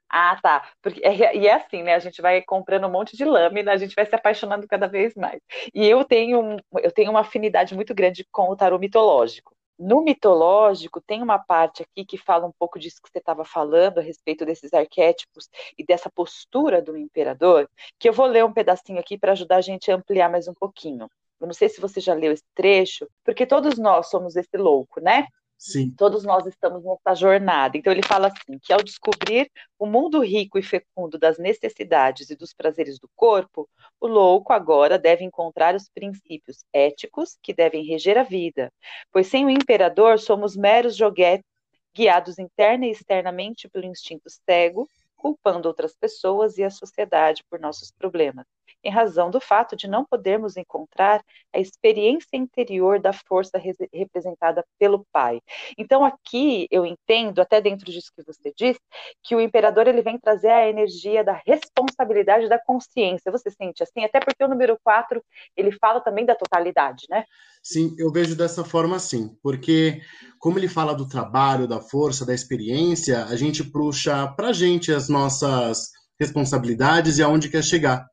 Ah, 0.08 0.38
tá. 0.40 0.68
Porque, 0.82 1.00
é, 1.04 1.36
e 1.36 1.46
é 1.46 1.54
assim, 1.54 1.82
né? 1.82 1.94
A 1.94 1.98
gente 1.98 2.20
vai 2.20 2.42
comprando 2.42 2.86
um 2.86 2.90
monte 2.90 3.16
de 3.16 3.24
lâmina, 3.24 3.72
a 3.72 3.76
gente 3.78 3.94
vai 3.94 4.04
se 4.04 4.14
apaixonando 4.14 4.68
cada 4.68 4.86
vez 4.86 5.14
mais. 5.14 5.40
E 5.74 5.86
eu 5.86 6.04
tenho, 6.04 6.58
eu 6.82 6.92
tenho 6.92 7.10
uma 7.10 7.20
afinidade 7.20 7.74
muito 7.74 7.94
grande 7.94 8.26
com 8.30 8.50
o 8.50 8.56
tarô 8.56 8.78
mitológico. 8.78 9.55
No 9.78 10.02
mitológico, 10.02 11.02
tem 11.02 11.22
uma 11.22 11.38
parte 11.38 11.82
aqui 11.82 12.04
que 12.04 12.16
fala 12.16 12.46
um 12.46 12.52
pouco 12.58 12.78
disso 12.78 13.00
que 13.02 13.10
você 13.10 13.18
estava 13.18 13.44
falando, 13.44 13.98
a 13.98 14.02
respeito 14.02 14.44
desses 14.46 14.72
arquétipos 14.72 15.50
e 15.76 15.84
dessa 15.84 16.10
postura 16.10 16.80
do 16.80 16.96
imperador, 16.96 17.68
que 17.98 18.08
eu 18.08 18.12
vou 18.12 18.26
ler 18.26 18.44
um 18.44 18.52
pedacinho 18.52 18.98
aqui 18.98 19.18
para 19.18 19.32
ajudar 19.32 19.56
a 19.56 19.60
gente 19.60 19.90
a 19.90 19.96
ampliar 19.96 20.30
mais 20.30 20.48
um 20.48 20.54
pouquinho. 20.54 21.10
Eu 21.38 21.46
não 21.46 21.52
sei 21.52 21.68
se 21.68 21.80
você 21.80 22.00
já 22.00 22.14
leu 22.14 22.32
esse 22.32 22.44
trecho, 22.54 23.06
porque 23.22 23.46
todos 23.46 23.78
nós 23.78 24.08
somos 24.08 24.34
esse 24.36 24.56
louco, 24.56 24.98
né? 25.00 25.26
Sim. 25.58 25.90
Todos 25.96 26.22
nós 26.22 26.46
estamos 26.46 26.84
nessa 26.84 27.14
jornada. 27.14 27.76
Então 27.76 27.92
ele 27.92 28.02
fala 28.02 28.28
assim, 28.28 28.58
que 28.58 28.72
ao 28.72 28.82
descobrir 28.82 29.50
o 29.78 29.86
mundo 29.86 30.20
rico 30.20 30.58
e 30.58 30.62
fecundo 30.62 31.18
das 31.18 31.38
necessidades 31.38 32.30
e 32.30 32.36
dos 32.36 32.52
prazeres 32.52 32.98
do 32.98 33.08
corpo, 33.16 33.68
o 34.00 34.06
louco 34.06 34.52
agora 34.52 34.98
deve 34.98 35.24
encontrar 35.24 35.74
os 35.74 35.88
princípios 35.88 36.64
éticos 36.72 37.38
que 37.42 37.54
devem 37.54 37.84
reger 37.84 38.18
a 38.18 38.22
vida, 38.22 38.70
pois 39.10 39.26
sem 39.26 39.44
o 39.46 39.50
imperador 39.50 40.18
somos 40.18 40.56
meros 40.56 40.94
joguetes 40.94 41.46
guiados 41.94 42.38
interna 42.38 42.86
e 42.86 42.90
externamente 42.90 43.68
pelo 43.68 43.86
instinto 43.86 44.28
cego, 44.28 44.86
culpando 45.16 45.66
outras 45.66 45.96
pessoas 45.96 46.58
e 46.58 46.62
a 46.62 46.70
sociedade 46.70 47.42
por 47.48 47.58
nossos 47.58 47.90
problemas. 47.90 48.44
Em 48.82 48.90
razão 48.90 49.30
do 49.30 49.40
fato 49.40 49.76
de 49.76 49.88
não 49.88 50.04
podermos 50.04 50.56
encontrar 50.56 51.22
a 51.54 51.58
experiência 51.58 52.36
interior 52.36 53.00
da 53.00 53.12
força 53.12 53.58
re 53.58 53.74
representada 53.92 54.64
pelo 54.78 55.04
pai. 55.12 55.40
Então 55.76 56.04
aqui 56.04 56.66
eu 56.70 56.86
entendo, 56.86 57.40
até 57.40 57.60
dentro 57.60 57.90
disso 57.90 58.12
que 58.14 58.22
você 58.22 58.52
disse, 58.56 58.80
que 59.22 59.34
o 59.34 59.40
imperador 59.40 59.86
ele 59.86 60.02
vem 60.02 60.18
trazer 60.18 60.50
a 60.50 60.68
energia 60.68 61.22
da 61.22 61.40
responsabilidade 61.46 62.48
da 62.48 62.58
consciência. 62.58 63.32
Você 63.32 63.50
sente 63.50 63.82
assim? 63.82 64.04
Até 64.04 64.20
porque 64.20 64.42
o 64.42 64.48
número 64.48 64.78
4, 64.82 65.22
ele 65.56 65.72
fala 65.72 66.00
também 66.00 66.24
da 66.24 66.34
totalidade, 66.34 67.06
né? 67.10 67.24
Sim, 67.62 67.94
eu 67.98 68.12
vejo 68.12 68.36
dessa 68.36 68.64
forma 68.64 68.98
sim, 68.98 69.36
porque 69.42 70.00
como 70.38 70.58
ele 70.58 70.68
fala 70.68 70.94
do 70.94 71.08
trabalho, 71.08 71.66
da 71.66 71.80
força, 71.80 72.24
da 72.24 72.32
experiência, 72.32 73.24
a 73.24 73.34
gente 73.36 73.64
puxa 73.64 74.28
para 74.36 74.48
a 74.48 74.52
gente 74.52 74.92
as 74.92 75.08
nossas 75.08 75.90
responsabilidades 76.18 77.18
e 77.18 77.22
aonde 77.22 77.48
quer 77.48 77.62
chegar. 77.62 78.06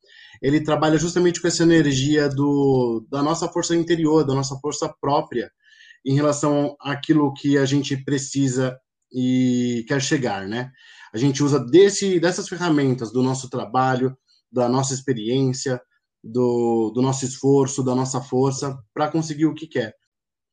Ele 0.44 0.62
trabalha 0.62 0.98
justamente 0.98 1.42
com 1.42 1.48
essa 1.48 1.64
energia 1.64 2.28
do, 2.28 3.08
da 3.10 3.24
nossa 3.24 3.48
força 3.48 3.74
interior, 3.74 4.26
da 4.26 4.36
nossa 4.36 4.58
força 4.60 4.94
própria, 5.00 5.50
em 6.06 6.14
relação 6.14 6.76
àquilo 6.82 7.34
que 7.34 7.58
a 7.58 7.66
gente 7.66 7.96
precisa 8.04 8.78
e 9.10 9.86
quer 9.88 10.02
chegar, 10.02 10.46
né? 10.46 10.70
A 11.14 11.18
gente 11.18 11.42
usa 11.42 11.58
desse, 11.60 12.20
dessas 12.20 12.50
ferramentas 12.50 13.14
do 13.14 13.24
nosso 13.24 13.50
trabalho, 13.50 14.18
da 14.52 14.68
nossa 14.68 14.94
experiência, 14.94 15.82
do, 16.22 16.92
do 16.94 17.02
nosso 17.02 17.24
esforço, 17.24 17.82
da 17.82 17.96
nossa 17.96 18.20
força, 18.20 18.78
para 18.94 19.10
conseguir 19.10 19.46
o 19.46 19.54
que 19.56 19.66
quer. 19.66 19.96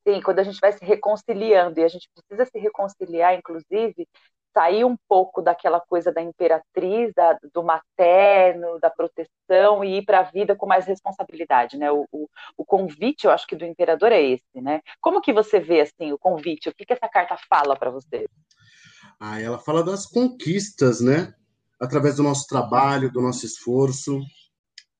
Sim, 0.07 0.21
quando 0.23 0.39
a 0.39 0.45
gente 0.45 0.61
vai 0.61 0.73
se 0.73 0.85
reconciliando, 0.85 1.81
e 1.81 1.83
a 1.85 1.89
gente 1.89 2.09
precisa 2.15 2.49
se 2.49 2.59
reconciliar, 2.61 3.37
inclusive, 3.37 4.07
sair 4.53 4.85
um 4.85 4.97
pouco 5.09 5.41
daquela 5.41 5.81
coisa 5.81 6.13
da 6.13 6.21
imperatriz, 6.21 7.13
da, 7.15 7.39
do 7.53 7.63
materno, 7.63 8.79
da 8.81 8.91
proteção 8.91 9.85
e 9.85 9.99
ir 9.99 10.05
para 10.05 10.21
a 10.21 10.31
vida 10.31 10.57
com 10.57 10.67
mais 10.67 10.87
responsabilidade, 10.87 11.77
né? 11.77 11.91
O, 11.91 12.07
o, 12.13 12.29
o, 12.57 12.65
convite, 12.65 13.25
eu 13.25 13.31
acho 13.31 13.47
que 13.47 13.57
do 13.57 13.65
imperador 13.65 14.13
é 14.13 14.23
esse, 14.23 14.61
né? 14.61 14.81
Como 15.01 15.21
que 15.21 15.33
você 15.33 15.61
vê 15.61 15.81
assim 15.81 16.13
o 16.13 16.19
convite? 16.19 16.69
O 16.69 16.75
que 16.75 16.85
que 16.85 16.93
essa 16.93 17.09
carta 17.09 17.37
fala 17.49 17.77
para 17.77 17.91
você? 17.91 18.27
Ah, 19.19 19.41
ela 19.41 19.59
fala 19.59 19.83
das 19.83 20.07
conquistas, 20.07 21.01
né? 21.01 21.33
Através 21.81 22.17
do 22.17 22.23
nosso 22.23 22.47
trabalho, 22.47 23.13
do 23.13 23.21
nosso 23.21 23.47
esforço. 23.47 24.21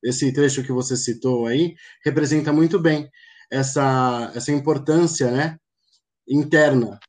Esse 0.03 0.33
trecho 0.33 0.63
que 0.63 0.71
você 0.71 0.95
citou 0.95 1.45
aí 1.45 1.75
representa 2.03 2.51
muito 2.51 2.79
bem 2.79 3.09
essa 3.51 4.31
essa 4.33 4.51
importância, 4.51 5.29
né? 5.29 5.57
Interna 6.27 6.99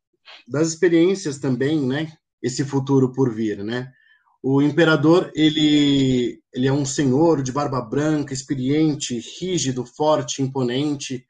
das 0.46 0.68
experiências 0.68 1.38
também, 1.38 1.80
né? 1.80 2.12
Esse 2.42 2.64
futuro 2.64 3.12
por 3.12 3.32
vir, 3.32 3.62
né? 3.62 3.90
O 4.42 4.60
imperador, 4.60 5.30
ele, 5.36 6.40
ele 6.52 6.66
é 6.66 6.72
um 6.72 6.84
senhor 6.84 7.42
de 7.42 7.52
barba 7.52 7.80
branca, 7.80 8.34
experiente, 8.34 9.22
rígido, 9.40 9.86
forte, 9.86 10.42
imponente, 10.42 11.24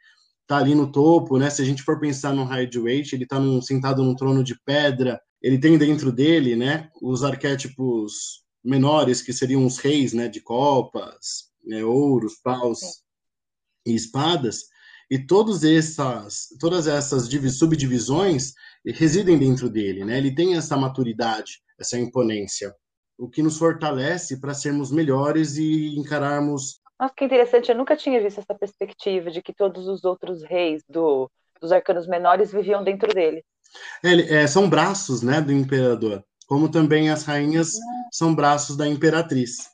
tá 0.46 0.56
ali 0.56 0.74
no 0.74 0.90
topo, 0.90 1.38
né? 1.38 1.50
Se 1.50 1.60
a 1.60 1.64
gente 1.64 1.82
for 1.82 2.00
pensar 2.00 2.32
no 2.32 2.44
Hideaway, 2.44 3.02
ele 3.12 3.26
tá 3.26 3.38
num, 3.38 3.60
sentado 3.60 4.02
num 4.02 4.16
trono 4.16 4.42
de 4.42 4.58
pedra, 4.64 5.20
ele 5.42 5.58
tem 5.58 5.76
dentro 5.76 6.12
dele, 6.12 6.54
né, 6.54 6.88
os 7.02 7.24
arquétipos 7.24 8.42
menores, 8.64 9.20
que 9.20 9.32
seriam 9.32 9.66
os 9.66 9.78
reis, 9.78 10.12
né, 10.12 10.28
de 10.28 10.40
copas, 10.40 11.50
né, 11.64 11.84
ouros, 11.84 12.34
paus 12.42 12.78
e 13.84 13.92
espadas, 13.92 14.66
e 15.10 15.18
todos 15.18 15.64
essas, 15.64 16.48
todas 16.60 16.86
essas 16.86 17.28
subdivisões 17.58 18.54
residem 18.86 19.38
dentro 19.38 19.68
dele, 19.68 20.04
né? 20.04 20.18
Ele 20.18 20.34
tem 20.34 20.56
essa 20.56 20.76
maturidade, 20.76 21.62
essa 21.78 21.98
imponência, 21.98 22.74
o 23.18 23.28
que 23.28 23.42
nos 23.42 23.58
fortalece 23.58 24.40
para 24.40 24.54
sermos 24.54 24.90
melhores 24.90 25.56
e 25.56 25.94
encararmos. 25.98 26.80
Nossa, 26.98 27.14
que 27.16 27.24
interessante! 27.24 27.70
Eu 27.70 27.76
nunca 27.76 27.96
tinha 27.96 28.20
visto 28.20 28.40
essa 28.40 28.54
perspectiva 28.54 29.30
de 29.30 29.42
que 29.42 29.52
todos 29.52 29.86
os 29.86 30.04
outros 30.04 30.42
reis 30.42 30.82
do, 30.88 31.30
dos 31.60 31.70
arcanos 31.70 32.06
menores 32.06 32.52
viviam 32.52 32.82
dentro 32.82 33.12
dele. 33.14 33.44
É, 34.04 34.42
é, 34.42 34.46
são 34.46 34.68
braços, 34.68 35.22
né, 35.22 35.40
do 35.40 35.52
imperador, 35.52 36.22
como 36.46 36.68
também 36.68 37.10
as 37.10 37.24
rainhas 37.24 37.72
são 38.10 38.34
braços 38.34 38.76
da 38.76 38.86
imperatriz. 38.86 39.70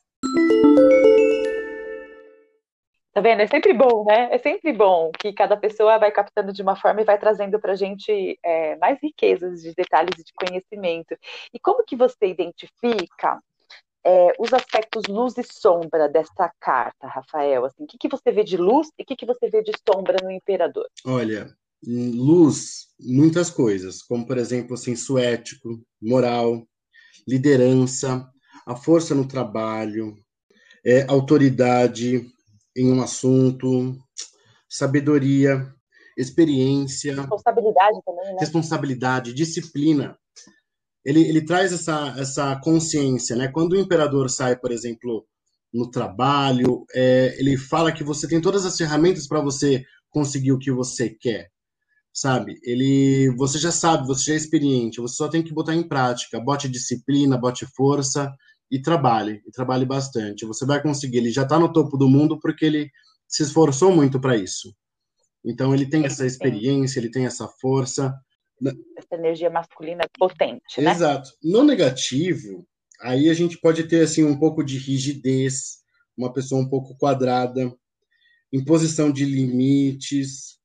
Tá 3.11 3.21
vendo? 3.21 3.41
É 3.41 3.47
sempre 3.47 3.73
bom, 3.73 4.05
né? 4.05 4.29
É 4.31 4.37
sempre 4.37 4.71
bom 4.71 5.11
que 5.11 5.33
cada 5.33 5.57
pessoa 5.57 5.97
vai 5.97 6.11
captando 6.11 6.53
de 6.53 6.61
uma 6.61 6.75
forma 6.75 7.01
e 7.01 7.05
vai 7.05 7.17
trazendo 7.17 7.59
para 7.59 7.73
a 7.73 7.75
gente 7.75 8.39
é, 8.43 8.75
mais 8.77 8.99
riquezas 9.01 9.63
de 9.63 9.73
detalhes 9.73 10.19
e 10.19 10.23
de 10.23 10.33
conhecimento. 10.33 11.17
E 11.53 11.59
como 11.59 11.83
que 11.83 11.95
você 11.95 12.27
identifica 12.27 13.41
é, 14.05 14.33
os 14.37 14.53
aspectos 14.53 15.03
luz 15.09 15.35
e 15.37 15.43
sombra 15.43 16.07
dessa 16.07 16.51
carta, 16.59 17.07
Rafael? 17.07 17.65
Assim, 17.65 17.83
o 17.83 17.87
que, 17.87 17.97
que 17.97 18.09
você 18.09 18.31
vê 18.31 18.43
de 18.43 18.57
luz 18.57 18.89
e 18.97 19.01
o 19.01 19.05
que, 19.05 19.15
que 19.15 19.25
você 19.25 19.49
vê 19.49 19.63
de 19.63 19.71
sombra 19.87 20.17
no 20.23 20.31
imperador? 20.31 20.87
Olha, 21.03 21.47
luz, 21.83 22.89
muitas 22.99 23.49
coisas, 23.49 24.03
como 24.03 24.25
por 24.25 24.37
exemplo, 24.37 24.77
senso 24.77 25.17
ético, 25.17 25.81
moral, 25.99 26.63
liderança, 27.27 28.29
a 28.67 28.75
força 28.75 29.15
no 29.15 29.27
trabalho, 29.27 30.15
é, 30.85 31.05
autoridade, 31.09 32.25
em 32.79 32.91
um 32.91 33.01
assunto, 33.01 33.97
sabedoria, 34.67 35.73
experiência, 36.17 37.15
responsabilidade 37.15 37.99
também, 38.05 38.25
né? 38.25 38.37
responsabilidade, 38.39 39.33
disciplina. 39.33 40.17
Ele, 41.03 41.21
ele 41.21 41.45
traz 41.45 41.71
essa, 41.71 42.13
essa 42.17 42.59
consciência, 42.61 43.35
né? 43.35 43.47
Quando 43.47 43.73
o 43.73 43.79
imperador 43.79 44.29
sai, 44.29 44.55
por 44.57 44.71
exemplo, 44.71 45.25
no 45.73 45.89
trabalho, 45.89 46.85
é, 46.93 47.35
ele 47.39 47.57
fala 47.57 47.91
que 47.91 48.03
você 48.03 48.27
tem 48.27 48.41
todas 48.41 48.65
as 48.65 48.77
ferramentas 48.77 49.27
para 49.27 49.41
você 49.41 49.83
conseguir 50.09 50.51
o 50.51 50.59
que 50.59 50.71
você 50.71 51.09
quer, 51.09 51.49
sabe? 52.13 52.59
Ele, 52.63 53.33
você 53.37 53.57
já 53.57 53.71
sabe, 53.71 54.07
você 54.07 54.25
já 54.25 54.33
é 54.33 54.37
experiente, 54.37 54.99
você 54.99 55.15
só 55.15 55.27
tem 55.27 55.43
que 55.43 55.53
botar 55.53 55.75
em 55.75 55.87
prática, 55.87 56.39
bote 56.39 56.67
disciplina, 56.67 57.37
bote 57.37 57.65
força 57.75 58.31
e 58.71 58.81
trabalhe, 58.81 59.41
e 59.47 59.51
trabalhe 59.51 59.85
bastante. 59.85 60.45
Você 60.45 60.65
vai 60.65 60.81
conseguir. 60.81 61.17
Ele 61.17 61.31
já 61.31 61.43
está 61.43 61.57
no 61.57 61.71
topo 61.71 61.97
do 61.97 62.07
mundo 62.07 62.39
porque 62.39 62.65
ele 62.65 62.91
se 63.27 63.43
esforçou 63.43 63.95
muito 63.95 64.19
para 64.19 64.35
isso. 64.35 64.75
Então 65.43 65.73
ele 65.73 65.85
tem 65.85 66.05
essa 66.05 66.25
experiência, 66.25 66.99
ele 66.99 67.11
tem 67.11 67.25
essa 67.25 67.47
força. 67.47 68.13
Essa 68.97 69.15
energia 69.15 69.49
masculina 69.49 70.05
potente, 70.17 70.81
né? 70.81 70.91
Exato. 70.91 71.31
No 71.41 71.63
negativo, 71.63 72.67
aí 73.01 73.29
a 73.29 73.33
gente 73.33 73.57
pode 73.57 73.83
ter 73.85 74.03
assim 74.03 74.23
um 74.23 74.37
pouco 74.37 74.63
de 74.63 74.77
rigidez, 74.77 75.79
uma 76.17 76.33
pessoa 76.33 76.61
um 76.61 76.67
pouco 76.67 76.97
quadrada, 76.97 77.73
imposição 78.51 79.11
de 79.11 79.23
limites, 79.23 80.59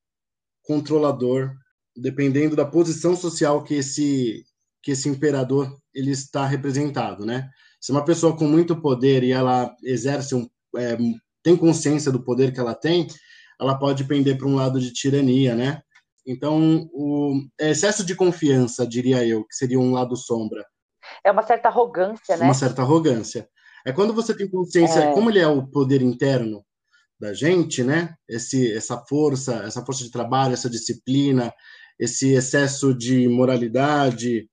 controlador, 0.61 1.55
dependendo 1.95 2.55
da 2.55 2.65
posição 2.65 3.15
social 3.15 3.63
que 3.63 3.75
esse 3.75 4.43
que 4.83 4.91
esse 4.91 5.09
imperador 5.09 5.75
ele 5.95 6.11
está 6.11 6.45
representado, 6.45 7.25
né? 7.25 7.49
Se 7.85 7.91
uma 7.91 8.03
pessoa 8.03 8.35
com 8.35 8.47
muito 8.47 8.75
poder 8.81 9.21
e 9.21 9.31
ela 9.31 9.71
exerce 9.83 10.33
um, 10.33 10.49
é, 10.75 10.97
tem 11.43 11.55
consciência 11.55 12.11
do 12.11 12.23
poder 12.23 12.51
que 12.51 12.59
ela 12.59 12.73
tem, 12.73 13.05
ela 13.61 13.77
pode 13.77 14.05
pender 14.05 14.39
para 14.39 14.47
um 14.47 14.55
lado 14.55 14.79
de 14.79 14.91
tirania, 14.91 15.53
né? 15.53 15.83
Então, 16.25 16.89
o 16.91 17.45
excesso 17.59 18.03
de 18.03 18.15
confiança, 18.15 18.87
diria 18.87 19.23
eu, 19.23 19.45
que 19.45 19.55
seria 19.55 19.79
um 19.79 19.91
lado 19.91 20.17
sombra. 20.17 20.65
É 21.23 21.29
uma 21.29 21.43
certa 21.43 21.69
arrogância, 21.69 22.35
né? 22.35 22.45
Uma 22.45 22.55
certa 22.55 22.81
arrogância. 22.81 23.47
É 23.85 23.91
quando 23.93 24.15
você 24.15 24.35
tem 24.35 24.49
consciência, 24.49 25.01
é... 25.01 25.13
como 25.13 25.29
ele 25.29 25.37
é 25.37 25.47
o 25.47 25.67
poder 25.67 26.01
interno 26.01 26.65
da 27.19 27.35
gente, 27.35 27.83
né? 27.83 28.15
Esse, 28.27 28.73
essa 28.73 28.97
força, 29.07 29.57
essa 29.57 29.85
força 29.85 30.03
de 30.03 30.09
trabalho, 30.09 30.53
essa 30.53 30.71
disciplina, 30.71 31.53
esse 31.99 32.33
excesso 32.33 32.95
de 32.95 33.27
moralidade, 33.27 34.49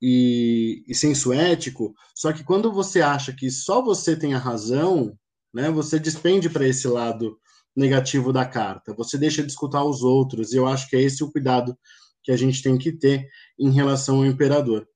e, 0.00 0.84
e 0.86 0.94
senso 0.94 1.32
ético, 1.32 1.94
só 2.14 2.32
que 2.32 2.44
quando 2.44 2.72
você 2.72 3.00
acha 3.00 3.32
que 3.32 3.50
só 3.50 3.82
você 3.82 4.16
tem 4.16 4.34
a 4.34 4.38
razão, 4.38 5.16
né, 5.52 5.70
você 5.70 5.98
despende 5.98 6.50
para 6.50 6.66
esse 6.66 6.86
lado 6.88 7.38
negativo 7.76 8.32
da 8.32 8.44
carta, 8.44 8.94
você 8.94 9.18
deixa 9.18 9.42
de 9.42 9.48
escutar 9.48 9.84
os 9.84 10.02
outros, 10.02 10.52
e 10.52 10.56
eu 10.56 10.66
acho 10.66 10.88
que 10.88 10.96
é 10.96 11.00
esse 11.00 11.24
o 11.24 11.30
cuidado 11.30 11.76
que 12.22 12.32
a 12.32 12.36
gente 12.36 12.62
tem 12.62 12.78
que 12.78 12.92
ter 12.92 13.26
em 13.58 13.70
relação 13.70 14.18
ao 14.18 14.26
imperador. 14.26 14.86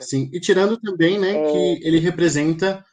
Sim, 0.00 0.30
e 0.32 0.40
tirando 0.40 0.78
também 0.78 1.18
né, 1.18 1.30
é... 1.30 1.52
que 1.52 1.86
ele 1.86 1.98
representa 1.98 2.84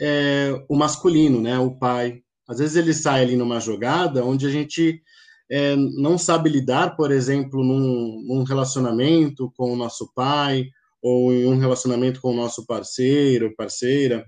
é, 0.00 0.52
o 0.68 0.76
masculino, 0.76 1.40
né, 1.40 1.58
o 1.58 1.76
pai. 1.76 2.22
Às 2.48 2.58
vezes 2.58 2.76
ele 2.76 2.92
sai 2.92 3.22
ali 3.22 3.36
numa 3.36 3.60
jogada 3.60 4.24
onde 4.24 4.46
a 4.46 4.50
gente 4.50 5.02
é, 5.50 5.76
não 5.76 6.18
sabe 6.18 6.50
lidar, 6.50 6.96
por 6.96 7.10
exemplo, 7.10 7.62
num, 7.64 8.22
num 8.26 8.42
relacionamento 8.44 9.52
com 9.56 9.72
o 9.72 9.76
nosso 9.76 10.12
pai, 10.14 10.68
ou 11.04 11.30
em 11.34 11.44
um 11.44 11.58
relacionamento 11.58 12.18
com 12.18 12.30
o 12.30 12.34
nosso 12.34 12.66
parceiro, 12.66 13.54
parceira 13.54 14.24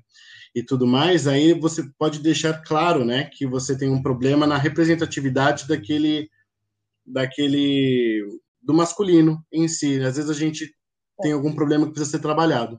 e 0.54 0.62
tudo 0.62 0.86
mais, 0.86 1.26
aí 1.26 1.54
você 1.54 1.82
pode 1.98 2.18
deixar 2.18 2.62
claro, 2.62 3.02
né, 3.02 3.30
que 3.32 3.46
você 3.46 3.76
tem 3.76 3.88
um 3.88 4.02
problema 4.02 4.46
na 4.46 4.58
representatividade 4.58 5.66
daquele 5.66 6.28
daquele 7.04 8.22
do 8.60 8.74
masculino 8.74 9.42
em 9.50 9.68
si. 9.68 10.00
Às 10.04 10.16
vezes 10.16 10.28
a 10.30 10.34
gente 10.34 10.70
tem 11.22 11.32
algum 11.32 11.54
problema 11.54 11.86
que 11.86 11.92
precisa 11.92 12.18
ser 12.18 12.22
trabalhado. 12.22 12.78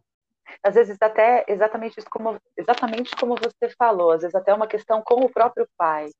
às 0.61 0.75
vezes 0.75 0.97
até 1.01 1.43
exatamente 1.47 1.97
isso 1.97 2.09
como 2.11 2.37
exatamente 2.55 3.15
como 3.15 3.35
você 3.35 3.73
falou, 3.77 4.11
às 4.11 4.21
vezes 4.21 4.35
até 4.35 4.53
uma 4.53 4.67
questão 4.67 5.01
com 5.01 5.25
o 5.25 5.29
próprio 5.29 5.67
pai. 5.75 6.11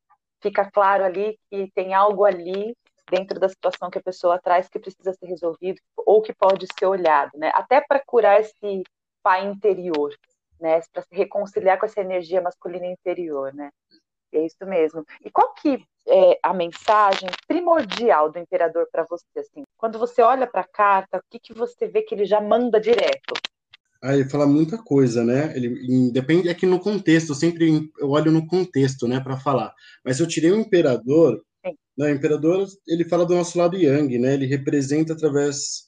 Fica 0.42 0.70
claro 0.72 1.04
ali 1.04 1.38
que 1.50 1.72
tem 1.76 1.94
algo 1.94 2.24
ali 2.24 2.76
dentro 3.10 3.40
da 3.40 3.50
situação 3.50 3.90
que 3.90 3.98
a 3.98 4.04
pessoa 4.04 4.40
traz 4.40 4.68
que 4.68 4.80
precisa 4.80 5.14
ser 5.14 5.26
resolvido 5.26 5.80
ou 5.96 6.22
que 6.22 6.34
pode 6.34 6.68
ser 6.78 6.86
olhado, 6.86 7.32
né? 7.36 7.52
Até 7.54 7.82
para 7.82 8.02
curar 8.06 8.42
esse 8.42 8.84
pai 9.24 9.46
interior, 9.46 10.14
né? 10.60 10.82
Para 10.92 11.04
se 11.04 11.16
reconciliar 11.16 11.80
com 11.80 11.86
essa 11.86 12.02
energia 12.02 12.42
masculina 12.42 12.86
interior, 12.86 13.54
né? 13.54 13.70
É 14.34 14.46
isso 14.46 14.66
mesmo. 14.66 15.06
E 15.24 15.32
qual 15.32 15.54
que 15.54 15.84
é 16.08 16.40
a 16.44 16.54
mensagem 16.54 17.30
primordial 17.48 18.32
do 18.32 18.40
imperador 18.40 18.88
para 18.92 19.06
você? 19.10 19.26
Assim, 19.38 19.64
quando 19.78 19.98
você 19.98 20.22
olha 20.22 20.46
para 20.46 20.62
a 20.62 20.68
carta, 20.68 21.18
o 21.18 21.22
que, 21.30 21.40
que 21.40 21.54
você 21.54 21.88
vê 21.88 22.02
que 22.02 22.14
ele 22.14 22.26
já 22.26 22.42
manda 22.42 22.80
direto? 22.80 23.34
Ah, 24.02 24.14
ele 24.14 24.30
fala 24.30 24.46
muita 24.46 24.78
coisa, 24.78 25.24
né? 25.24 25.52
Ele 25.56 26.12
depende 26.12 26.50
é 26.50 26.54
que 26.54 26.66
no 26.66 26.80
contexto, 26.80 27.34
sempre 27.34 27.90
eu 28.00 28.10
olho 28.10 28.32
no 28.32 28.46
contexto, 28.46 29.08
né, 29.08 29.20
para 29.20 29.38
falar. 29.38 29.74
Mas 30.06 30.20
eu 30.20 30.28
tirei 30.28 30.52
o 30.52 30.60
imperador, 30.60 31.42
o 31.98 32.10
imperador, 32.10 32.68
ele 32.88 33.06
fala 33.06 33.26
do 33.26 33.36
nosso 33.36 33.58
lado 33.58 33.76
yang, 33.76 34.18
né? 34.20 34.34
Ele 34.34 34.46
representa 34.46 35.14
através 35.14 35.88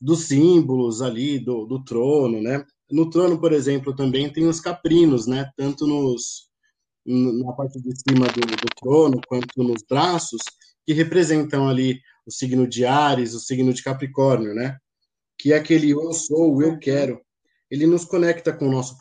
dos 0.00 0.26
símbolos 0.26 1.02
ali 1.02 1.38
do, 1.38 1.66
do 1.66 1.82
trono, 1.84 2.42
né? 2.42 2.64
No 2.90 3.08
trono, 3.10 3.40
por 3.40 3.52
exemplo, 3.52 3.94
também 3.94 4.32
tem 4.32 4.46
os 4.46 4.60
caprinos, 4.60 5.26
né? 5.26 5.50
Tanto 5.56 5.86
nos 5.86 6.48
na 7.06 7.52
parte 7.52 7.78
de 7.82 7.92
cima 8.00 8.26
do, 8.28 8.40
do 8.40 8.74
trono, 8.80 9.20
quanto 9.28 9.62
nos 9.62 9.82
braços, 9.88 10.40
que 10.86 10.94
representam 10.94 11.68
ali 11.68 12.00
o 12.26 12.30
signo 12.30 12.66
de 12.66 12.86
Ares, 12.86 13.34
o 13.34 13.40
signo 13.40 13.74
de 13.74 13.82
Capricórnio, 13.82 14.54
né? 14.54 14.78
Que 15.38 15.52
é 15.52 15.56
aquele 15.56 15.90
eu 15.90 16.12
sou, 16.12 16.62
eu 16.62 16.78
quero. 16.78 17.20
Ele 17.70 17.86
nos 17.86 18.04
conecta 18.04 18.52
com 18.52 18.68
o 18.68 18.72
nosso 18.72 18.96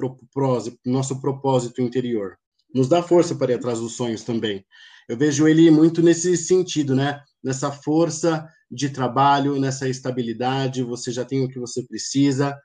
nosso 0.85 1.21
propósito 1.21 1.81
interior. 1.81 2.37
Nos 2.73 2.89
dá 2.89 3.03
força 3.03 3.35
para 3.35 3.51
ir 3.51 3.55
atrás 3.55 3.79
dos 3.79 3.93
sonhos 3.93 4.23
também. 4.23 4.65
Eu 5.07 5.17
vejo 5.17 5.47
ele 5.47 5.69
muito 5.69 6.01
nesse 6.01 6.35
sentido, 6.37 6.95
né? 6.95 7.21
Nessa 7.43 7.71
força 7.71 8.47
de 8.69 8.89
trabalho, 8.89 9.59
nessa 9.59 9.87
estabilidade. 9.87 10.83
Você 10.83 11.11
já 11.11 11.25
tem 11.25 11.43
o 11.43 11.49
que 11.49 11.59
você 11.59 11.85
precisa. 11.85 12.57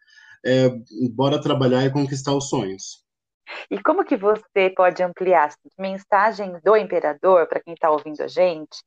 É, 0.45 0.69
bora 1.13 1.41
trabalhar 1.41 1.85
e 1.85 1.91
conquistar 1.91 2.35
os 2.35 2.49
sonhos. 2.49 3.05
E 3.71 3.83
como 3.83 4.05
que 4.05 4.17
você 4.17 4.71
pode 4.71 5.03
ampliar 5.03 5.49
a 5.49 5.83
mensagem 5.83 6.59
do 6.65 6.77
imperador 6.77 7.47
para 7.47 7.61
quem 7.61 7.75
está 7.75 7.91
ouvindo 7.91 8.23
a 8.23 8.29
gente? 8.29 8.83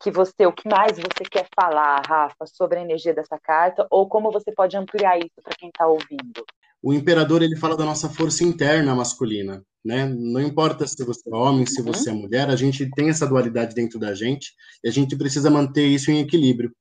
Que 0.00 0.10
você, 0.10 0.46
o 0.46 0.52
que 0.52 0.68
mais 0.68 0.98
você 0.98 1.24
quer 1.30 1.46
falar, 1.54 2.02
Rafa, 2.06 2.46
sobre 2.46 2.78
a 2.78 2.82
energia 2.82 3.14
dessa 3.14 3.38
carta, 3.38 3.86
ou 3.90 4.08
como 4.08 4.30
você 4.30 4.52
pode 4.52 4.76
ampliar 4.76 5.18
isso 5.18 5.40
para 5.42 5.54
quem 5.56 5.68
está 5.68 5.86
ouvindo? 5.86 6.44
O 6.82 6.92
imperador 6.92 7.42
ele 7.42 7.56
fala 7.56 7.76
da 7.76 7.84
nossa 7.84 8.08
força 8.08 8.44
interna 8.44 8.94
masculina, 8.94 9.64
né? 9.84 10.06
Não 10.06 10.40
importa 10.40 10.86
se 10.86 11.04
você 11.04 11.28
é 11.28 11.34
homem, 11.34 11.66
se 11.66 11.80
uhum. 11.80 11.86
você 11.86 12.10
é 12.10 12.12
mulher, 12.12 12.48
a 12.48 12.56
gente 12.56 12.88
tem 12.90 13.10
essa 13.10 13.26
dualidade 13.26 13.74
dentro 13.74 13.98
da 13.98 14.14
gente 14.14 14.52
e 14.82 14.88
a 14.88 14.90
gente 14.90 15.16
precisa 15.16 15.50
manter 15.50 15.86
isso 15.86 16.10
em 16.10 16.20
equilíbrio. 16.20 16.74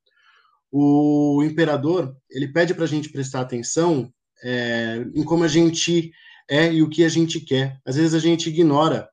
O 0.72 1.44
imperador 1.44 2.16
ele 2.32 2.48
pede 2.48 2.74
para 2.74 2.86
a 2.86 2.88
gente 2.88 3.10
prestar 3.10 3.42
atenção 3.42 4.12
é, 4.44 5.06
em 5.14 5.24
como 5.24 5.44
a 5.44 5.48
gente 5.48 6.12
é 6.50 6.72
e 6.74 6.82
o 6.82 6.90
que 6.90 7.04
a 7.04 7.10
gente 7.10 7.40
quer. 7.40 7.80
Às 7.86 7.96
vezes 7.96 8.14
a 8.14 8.20
gente 8.20 8.50
ignora 8.50 9.10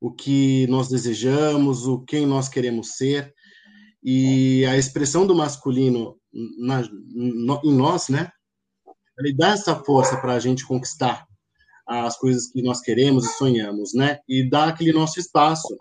o 0.00 0.10
que 0.12 0.66
nós 0.68 0.88
desejamos, 0.88 1.86
o 1.86 2.00
quem 2.04 2.26
nós 2.26 2.48
queremos 2.48 2.96
ser, 2.96 3.34
e 4.02 4.64
a 4.64 4.78
expressão 4.78 5.26
do 5.26 5.34
masculino 5.34 6.16
na, 6.58 6.82
no, 7.14 7.60
em 7.62 7.74
nós, 7.74 8.08
né? 8.08 8.30
Ele 9.18 9.36
dá 9.36 9.50
essa 9.50 9.76
força 9.84 10.16
para 10.16 10.32
a 10.32 10.40
gente 10.40 10.66
conquistar 10.66 11.26
as 11.90 12.16
coisas 12.16 12.50
que 12.50 12.62
nós 12.62 12.80
queremos 12.80 13.24
e 13.24 13.36
sonhamos, 13.36 13.92
né? 13.94 14.18
E 14.28 14.48
dá 14.48 14.66
aquele 14.66 14.92
nosso 14.92 15.18
espaço, 15.18 15.76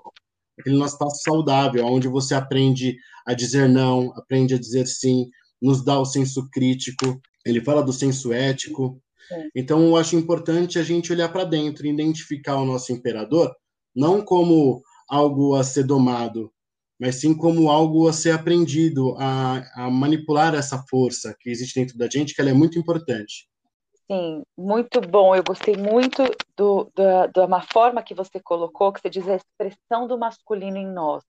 aquele 0.60 0.78
nosso 0.78 0.96
espaço 0.96 1.22
saudável, 1.22 1.86
onde 1.86 2.08
você 2.08 2.34
aprende 2.34 2.98
a 3.25 3.34
dizer 3.34 3.70
não, 3.70 4.12
aprende 4.16 4.56
a 4.56 4.60
dizer 4.60 4.88
sim, 4.88 5.30
nos 5.62 5.84
dá 5.84 6.00
o 6.00 6.06
senso 6.06 6.50
crítico. 6.50 7.22
Ele 7.46 7.62
fala 7.62 7.84
do 7.84 7.94
senso 7.94 8.34
ético, 8.34 9.01
então, 9.56 9.86
eu 9.86 9.96
acho 9.96 10.16
importante 10.16 10.80
a 10.80 10.84
gente 10.84 11.12
olhar 11.12 11.30
para 11.30 11.44
dentro 11.44 11.86
e 11.86 11.89
identificar 11.89 12.56
o 12.58 12.66
nosso 12.66 12.92
imperador 12.92 13.56
não 13.95 14.22
como 14.22 14.82
algo 15.10 15.56
a 15.56 15.63
ser 15.63 15.84
domado, 15.84 16.52
mas 17.00 17.15
sim 17.15 17.34
como 17.34 17.69
algo 17.69 18.08
a 18.08 18.13
ser 18.13 18.32
aprendido, 18.32 19.15
a, 19.17 19.63
a 19.76 19.89
manipular 19.89 20.54
essa 20.56 20.84
força 20.89 21.36
que 21.39 21.50
existe 21.50 21.80
dentro 21.80 21.98
da 21.98 22.08
gente, 22.10 22.34
que 22.34 22.41
ela 22.41 22.52
é 22.52 22.54
muito 22.54 22.78
importante. 22.78 23.48
Sim, 24.12 24.43
muito 24.58 25.00
bom. 25.02 25.36
Eu 25.36 25.43
gostei 25.43 25.76
muito 25.78 26.24
do, 26.58 26.91
da, 26.95 27.28
da 27.28 27.45
uma 27.45 27.62
forma 27.62 28.02
que 28.02 28.15
você 28.15 28.39
colocou, 28.39 28.91
que 28.91 29.00
você 29.02 29.10
diz 29.10 29.28
a 29.28 29.36
expressão 29.36 30.08
do 30.08 30.17
masculino 30.17 30.78
em 30.78 30.88
nós. 30.88 31.24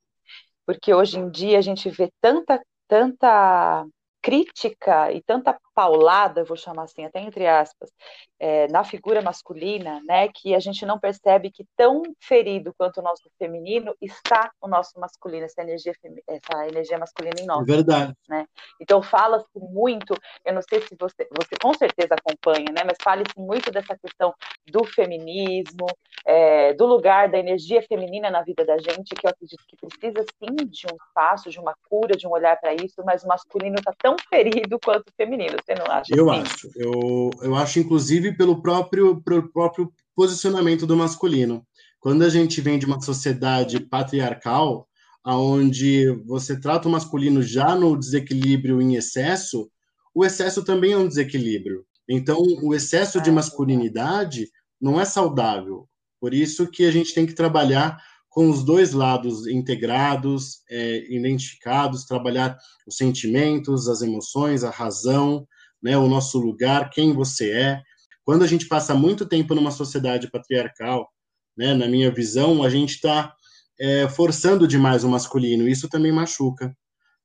Porque 0.66 0.94
hoje 0.94 1.18
em 1.18 1.30
dia 1.30 1.58
a 1.58 1.62
gente 1.62 1.90
vê 1.90 2.10
tanta, 2.20 2.60
tanta 2.88 3.86
crítica 4.22 5.12
e 5.12 5.22
tanta 5.22 5.58
paulada, 5.80 6.44
vou 6.44 6.58
chamar 6.58 6.82
assim, 6.82 7.06
até 7.06 7.20
entre 7.20 7.46
aspas, 7.46 7.90
é, 8.38 8.68
na 8.68 8.84
figura 8.84 9.22
masculina, 9.22 10.02
né, 10.06 10.28
que 10.28 10.54
a 10.54 10.60
gente 10.60 10.84
não 10.84 11.00
percebe 11.00 11.50
que 11.50 11.64
tão 11.74 12.02
ferido 12.20 12.74
quanto 12.76 13.00
o 13.00 13.02
nosso 13.02 13.30
feminino 13.38 13.94
está 13.98 14.50
o 14.60 14.68
nosso 14.68 15.00
masculino, 15.00 15.46
essa 15.46 15.62
energia, 15.62 15.94
essa 16.28 16.68
energia 16.68 16.98
masculina 16.98 17.36
em 17.40 17.46
nós. 17.46 17.62
É 17.62 17.64
verdade. 17.64 18.14
Né? 18.28 18.44
Então 18.78 19.00
fala-se 19.00 19.46
muito, 19.54 20.14
eu 20.44 20.52
não 20.52 20.60
sei 20.60 20.82
se 20.82 20.94
você, 21.00 21.26
você 21.34 21.56
com 21.62 21.72
certeza 21.72 22.14
acompanha, 22.14 22.70
né, 22.70 22.82
mas 22.84 22.98
fala-se 23.02 23.38
muito 23.38 23.70
dessa 23.70 23.96
questão 23.96 24.34
do 24.70 24.84
feminismo, 24.84 25.86
é, 26.26 26.74
do 26.74 26.84
lugar 26.84 27.30
da 27.30 27.38
energia 27.38 27.80
feminina 27.88 28.30
na 28.30 28.42
vida 28.42 28.66
da 28.66 28.76
gente, 28.76 29.14
que 29.14 29.26
eu 29.26 29.30
acredito 29.30 29.62
que 29.66 29.76
precisa 29.76 30.26
sim 30.38 30.56
de 30.66 30.86
um 30.92 30.96
espaço, 31.06 31.48
de 31.48 31.58
uma 31.58 31.74
cura, 31.88 32.14
de 32.14 32.26
um 32.26 32.32
olhar 32.32 32.60
para 32.60 32.74
isso, 32.74 33.02
mas 33.02 33.24
o 33.24 33.28
masculino 33.28 33.76
está 33.76 33.94
tão 33.96 34.14
ferido 34.28 34.78
quanto 34.78 35.08
o 35.08 35.14
feminino, 35.16 35.56
você 35.70 35.74
não 35.74 35.86
acha? 35.86 36.14
Eu 36.14 36.30
assim? 36.30 36.42
acho, 36.42 36.70
eu, 36.76 37.30
eu 37.42 37.54
acho 37.54 37.78
inclusive 37.78 38.36
pelo 38.36 38.60
próprio, 38.60 39.20
pelo 39.22 39.48
próprio 39.52 39.92
posicionamento 40.14 40.86
do 40.86 40.96
masculino. 40.96 41.64
Quando 42.00 42.22
a 42.22 42.28
gente 42.28 42.60
vem 42.60 42.78
de 42.78 42.86
uma 42.86 43.00
sociedade 43.00 43.78
patriarcal, 43.80 44.88
onde 45.24 46.10
você 46.26 46.58
trata 46.58 46.88
o 46.88 46.90
masculino 46.90 47.42
já 47.42 47.74
no 47.76 47.96
desequilíbrio 47.96 48.80
em 48.80 48.94
excesso, 48.94 49.70
o 50.14 50.24
excesso 50.24 50.64
também 50.64 50.92
é 50.92 50.96
um 50.96 51.06
desequilíbrio. 51.06 51.84
Então, 52.08 52.38
o 52.62 52.74
excesso 52.74 53.20
de 53.20 53.30
masculinidade 53.30 54.48
não 54.80 55.00
é 55.00 55.04
saudável. 55.04 55.86
Por 56.18 56.34
isso 56.34 56.66
que 56.66 56.84
a 56.84 56.90
gente 56.90 57.14
tem 57.14 57.26
que 57.26 57.34
trabalhar 57.34 57.98
com 58.28 58.48
os 58.48 58.64
dois 58.64 58.92
lados 58.92 59.46
integrados, 59.46 60.62
é, 60.70 61.04
identificados, 61.14 62.04
trabalhar 62.04 62.56
os 62.86 62.96
sentimentos, 62.96 63.88
as 63.88 64.02
emoções, 64.02 64.64
a 64.64 64.70
razão, 64.70 65.46
né, 65.82 65.96
o 65.96 66.08
nosso 66.08 66.38
lugar, 66.38 66.90
quem 66.90 67.12
você 67.12 67.50
é, 67.50 67.82
quando 68.24 68.42
a 68.42 68.46
gente 68.46 68.66
passa 68.66 68.94
muito 68.94 69.26
tempo 69.26 69.54
numa 69.54 69.70
sociedade 69.70 70.30
patriarcal, 70.30 71.08
né, 71.56 71.74
na 71.74 71.88
minha 71.88 72.10
visão, 72.10 72.62
a 72.62 72.70
gente 72.70 72.94
está 72.94 73.34
é, 73.80 74.08
forçando 74.08 74.68
demais 74.68 75.04
o 75.04 75.08
masculino. 75.08 75.68
Isso 75.68 75.88
também 75.88 76.12
machuca, 76.12 76.76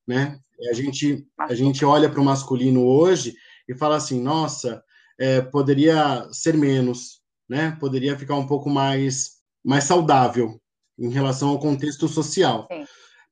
né? 0.08 0.40
A 0.70 0.74
gente 0.74 1.28
a 1.38 1.54
gente 1.54 1.84
olha 1.84 2.10
para 2.10 2.22
o 2.22 2.26
masculino 2.26 2.86
hoje 2.86 3.36
e 3.68 3.76
fala 3.76 3.98
assim, 3.98 4.22
nossa, 4.22 4.82
é, 5.20 5.42
poderia 5.42 6.28
ser 6.32 6.56
menos, 6.58 7.22
né? 7.48 7.78
Poderia 7.80 8.18
ficar 8.18 8.36
um 8.36 8.48
pouco 8.48 8.70
mais 8.70 9.36
mais 9.64 9.84
saudável 9.84 10.60
em 10.98 11.10
relação 11.10 11.50
ao 11.50 11.60
contexto 11.60 12.08
social. 12.08 12.68
Sim. 12.72 12.86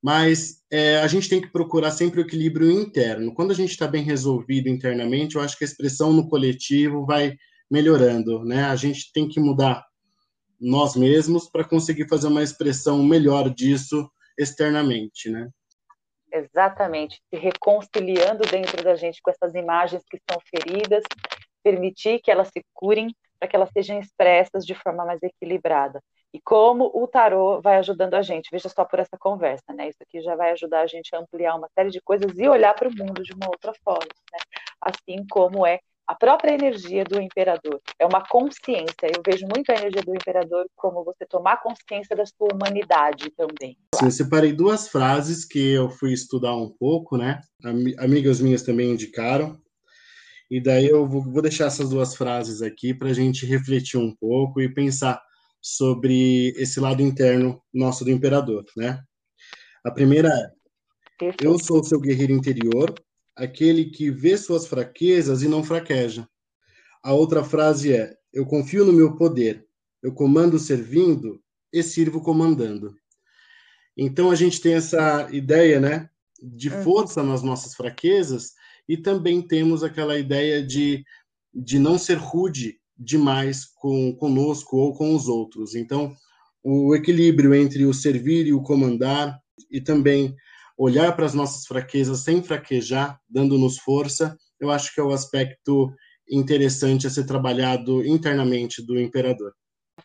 Mas 0.04 0.62
é, 0.70 0.98
a 0.98 1.08
gente 1.08 1.30
tem 1.30 1.39
que 1.39 1.50
procurar 1.50 1.92
sempre 1.92 2.20
o 2.20 2.26
equilíbrio 2.26 2.70
interno. 2.70 3.34
Quando 3.34 3.52
a 3.52 3.56
gente 3.56 3.72
está 3.72 3.88
bem 3.88 4.04
resolvido 4.04 4.68
internamente, 4.68 5.36
eu 5.36 5.42
acho 5.42 5.58
que 5.58 5.63
a 5.63 5.68
expressão 5.68 6.12
no 6.12 6.28
coletivo 6.28 7.06
vai 7.06 7.38
melhorando, 7.72 8.44
né? 8.44 8.66
A 8.66 8.76
gente 8.76 9.13
tem 9.13 9.30
que 9.30 9.39
mudar 9.39 9.82
nós 10.60 10.96
mesmos 10.96 11.50
para 11.50 11.63
conseguir 11.63 12.08
fazer 12.10 12.28
uma 12.28 12.44
expressão 12.44 13.02
melhor 13.02 13.50
disso 13.50 14.10
externamente, 14.38 15.30
né? 15.30 15.50
Exatamente, 16.32 17.22
se 17.30 17.39
reconciliando 17.39 18.44
dentro 18.50 18.84
da 18.84 18.96
gente 18.96 19.22
com 19.22 19.32
essas 19.32 19.54
imagens 19.56 20.04
que 20.10 20.18
estão 20.18 20.38
feridas, 20.42 21.04
permitir 21.63 22.20
que 22.22 22.32
elas 22.32 22.50
se 22.50 22.62
curem 22.74 23.16
para 23.39 23.48
que 23.48 23.56
elas 23.56 23.70
sejam 23.72 24.00
expressas 24.00 24.66
de 24.66 24.74
forma 24.74 25.06
mais 25.06 25.22
equilibrada. 25.22 26.02
E 26.34 26.41
como 26.41 26.91
o 26.93 27.08
tarô 27.08 27.62
vai 27.62 27.78
ajudando 27.78 28.15
a 28.15 28.22
gente, 28.24 28.50
veja 28.52 28.67
só 28.67 28.84
por 28.84 28.98
essa 28.98 29.17
conversa, 29.19 29.72
né? 29.72 29.89
Isso 29.89 30.00
aqui 30.02 30.19
já 30.19 30.36
vai 30.36 30.52
ajudar 30.52 30.82
a 30.82 30.88
gente 30.88 31.15
a 31.15 31.19
ampliar 31.19 31.56
uma 31.56 31.69
série 31.76 31.91
de 31.91 32.02
coisas 32.02 32.32
e 32.36 32.48
olhar 32.48 32.74
para 32.74 32.89
o 32.89 32.91
mundo 32.91 33.22
de 33.22 33.34
uma 33.34 33.48
outra 33.48 33.72
forma, 33.84 34.10
né? 34.32 34.39
Assim 34.82 35.26
como 35.30 35.65
é 35.65 35.80
a 36.08 36.15
própria 36.15 36.54
energia 36.54 37.04
do 37.04 37.22
imperador. 37.22 37.80
É 38.00 38.06
uma 38.06 38.22
consciência. 38.28 39.04
Eu 39.04 39.22
vejo 39.26 39.46
muito 39.48 39.72
a 39.72 39.76
energia 39.76 40.02
do 40.02 40.13
imperador 40.13 40.65
como 40.76 41.04
você 41.04 41.26
tomar 41.26 41.62
consciência 41.62 42.15
da 42.15 42.26
sua 42.26 42.50
humanidade 42.54 43.30
também. 43.32 43.78
Sim, 43.96 44.06
eu 44.06 44.12
separei 44.12 44.52
duas 44.52 44.88
frases 44.88 45.46
que 45.46 45.74
eu 45.74 45.89
fui 45.89 46.12
estudar 46.13 46.56
um 46.56 46.69
pouco, 46.69 47.15
né? 47.15 47.41
Amigas 48.00 48.41
minhas 48.41 48.63
também 48.63 48.91
indicaram. 48.91 49.62
E 50.50 50.62
daí 50.62 50.88
eu 50.88 51.08
vou 51.08 51.41
deixar 51.41 51.65
essas 51.65 51.89
duas 51.89 52.15
frases 52.15 52.62
aqui 52.62 52.93
para 52.93 53.10
a 53.10 53.13
gente 53.13 53.46
refletir 53.46 53.98
um 53.98 54.13
pouco 54.15 54.60
e 54.60 54.74
pensar 54.74 55.22
sobre 55.63 56.49
esse 56.58 56.82
lado 56.82 57.02
interno 57.02 57.63
nosso 57.73 58.04
do 58.04 58.12
imperador, 58.12 58.65
né? 58.76 59.02
A 59.82 59.89
primeira 59.89 60.28
é: 60.28 61.34
Eu 61.41 61.58
sou 61.58 61.82
seu 61.82 62.02
guerreiro 62.02 62.34
interior, 62.34 62.93
aquele 63.34 63.86
que 63.86 64.12
vê 64.12 64.38
suas 64.38 64.67
fraquezas 64.67 65.41
e 65.41 65.47
não 65.47 65.63
fraqueja. 65.63 66.28
A 67.02 67.13
outra 67.13 67.45
frase 67.45 67.93
é: 67.93 68.13
Eu 68.34 68.45
confio 68.45 68.84
no 68.84 68.91
meu 68.91 69.15
poder, 69.15 69.65
eu 70.02 70.13
comando 70.13 70.60
servindo 70.60 71.41
e 71.71 71.82
sirvo 71.82 72.21
comandando. 72.21 72.93
Então 73.95 74.30
a 74.30 74.36
gente 74.36 74.60
tem 74.60 74.73
essa 74.73 75.30
ideia, 75.32 75.80
né, 75.80 76.10
de 76.41 76.69
uhum. 76.69 76.84
força 76.84 77.23
nas 77.23 77.41
nossas 77.41 77.73
fraquezas 77.73 78.54
e 78.88 78.97
também 78.97 79.41
temos 79.41 79.82
aquela 79.82 80.19
ideia 80.19 80.62
de, 80.62 81.06
de 81.54 81.80
não 81.80 81.97
ser 81.97 82.15
rude 82.15 82.82
demais 83.04 83.66
com 83.66 84.16
conosco 84.16 84.78
ou 84.78 84.94
com 84.94 85.16
os 85.16 85.28
outros. 85.28 85.76
Então, 85.76 86.13
o 86.63 86.96
equilíbrio 86.96 87.54
entre 87.54 87.86
o 87.86 87.94
servir 87.94 88.48
e 88.48 88.54
o 88.54 88.63
comandar 88.63 89.38
e 89.70 89.82
também 89.82 90.36
olhar 90.78 91.16
para 91.16 91.26
as 91.26 91.34
nossas 91.34 91.66
fraquezas 91.66 92.20
sem 92.20 92.42
fraquejar, 92.42 93.20
dando-nos 93.30 93.78
força, 93.78 94.38
eu 94.60 94.72
acho 94.72 94.94
que 94.94 95.00
é 95.00 95.04
o 95.04 95.12
aspecto 95.12 95.94
interessante 96.30 97.06
a 97.06 97.10
ser 97.10 97.26
trabalhado 97.26 98.06
internamente 98.06 98.82
do 98.82 99.00
imperador. 99.00 99.54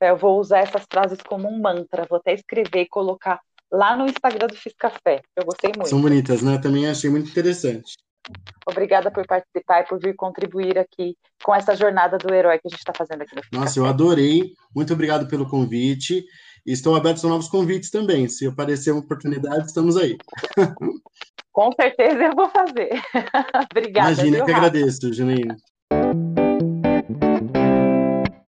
Eu 0.01 0.17
vou 0.17 0.39
usar 0.39 0.59
essas 0.59 0.85
frases 0.93 1.19
como 1.27 1.49
um 1.49 1.61
mantra, 1.61 2.07
vou 2.09 2.19
até 2.19 2.35
escrever 2.35 2.83
e 2.83 2.89
colocar 2.89 3.41
lá 3.71 3.97
no 3.97 4.07
Instagram 4.07 4.49
do 4.49 4.57
Fiz 4.57 4.75
Café. 4.77 5.23
Eu 5.37 5.45
gostei 5.45 5.73
muito. 5.75 5.89
São 5.89 6.01
bonitas, 6.01 6.43
né? 6.43 6.59
Também 6.59 6.87
achei 6.87 7.09
muito 7.09 7.31
interessante. 7.31 7.97
Obrigada 8.67 9.11
por 9.11 9.27
participar 9.27 9.81
e 9.81 9.85
por 9.85 9.99
vir 9.99 10.15
contribuir 10.15 10.79
aqui 10.79 11.17
com 11.43 11.55
essa 11.55 11.75
jornada 11.75 12.19
do 12.19 12.33
herói 12.33 12.59
que 12.59 12.69
a 12.69 12.71
gente 12.71 12.81
está 12.81 12.93
fazendo 12.95 13.23
aqui 13.23 13.35
no 13.35 13.43
Nossa, 13.59 13.79
eu 13.79 13.87
adorei. 13.87 14.53
Muito 14.75 14.93
obrigado 14.93 15.29
pelo 15.29 15.49
convite. 15.49 16.25
E 16.67 16.73
estou 16.73 16.95
aberto 16.95 17.25
a 17.27 17.31
novos 17.31 17.49
convites 17.49 17.91
também. 17.91 18.29
Se 18.29 18.47
aparecer 18.47 18.91
uma 18.91 19.01
oportunidade, 19.01 19.67
estamos 19.67 19.97
aí. 19.97 20.19
Com 21.51 21.73
certeza 21.73 22.25
eu 22.25 22.35
vou 22.37 22.49
fazer. 22.51 22.91
Obrigada. 23.73 24.13
Imagina, 24.13 24.45
que 24.45 24.53
agradeço, 24.53 25.13
Janine. 25.13 25.57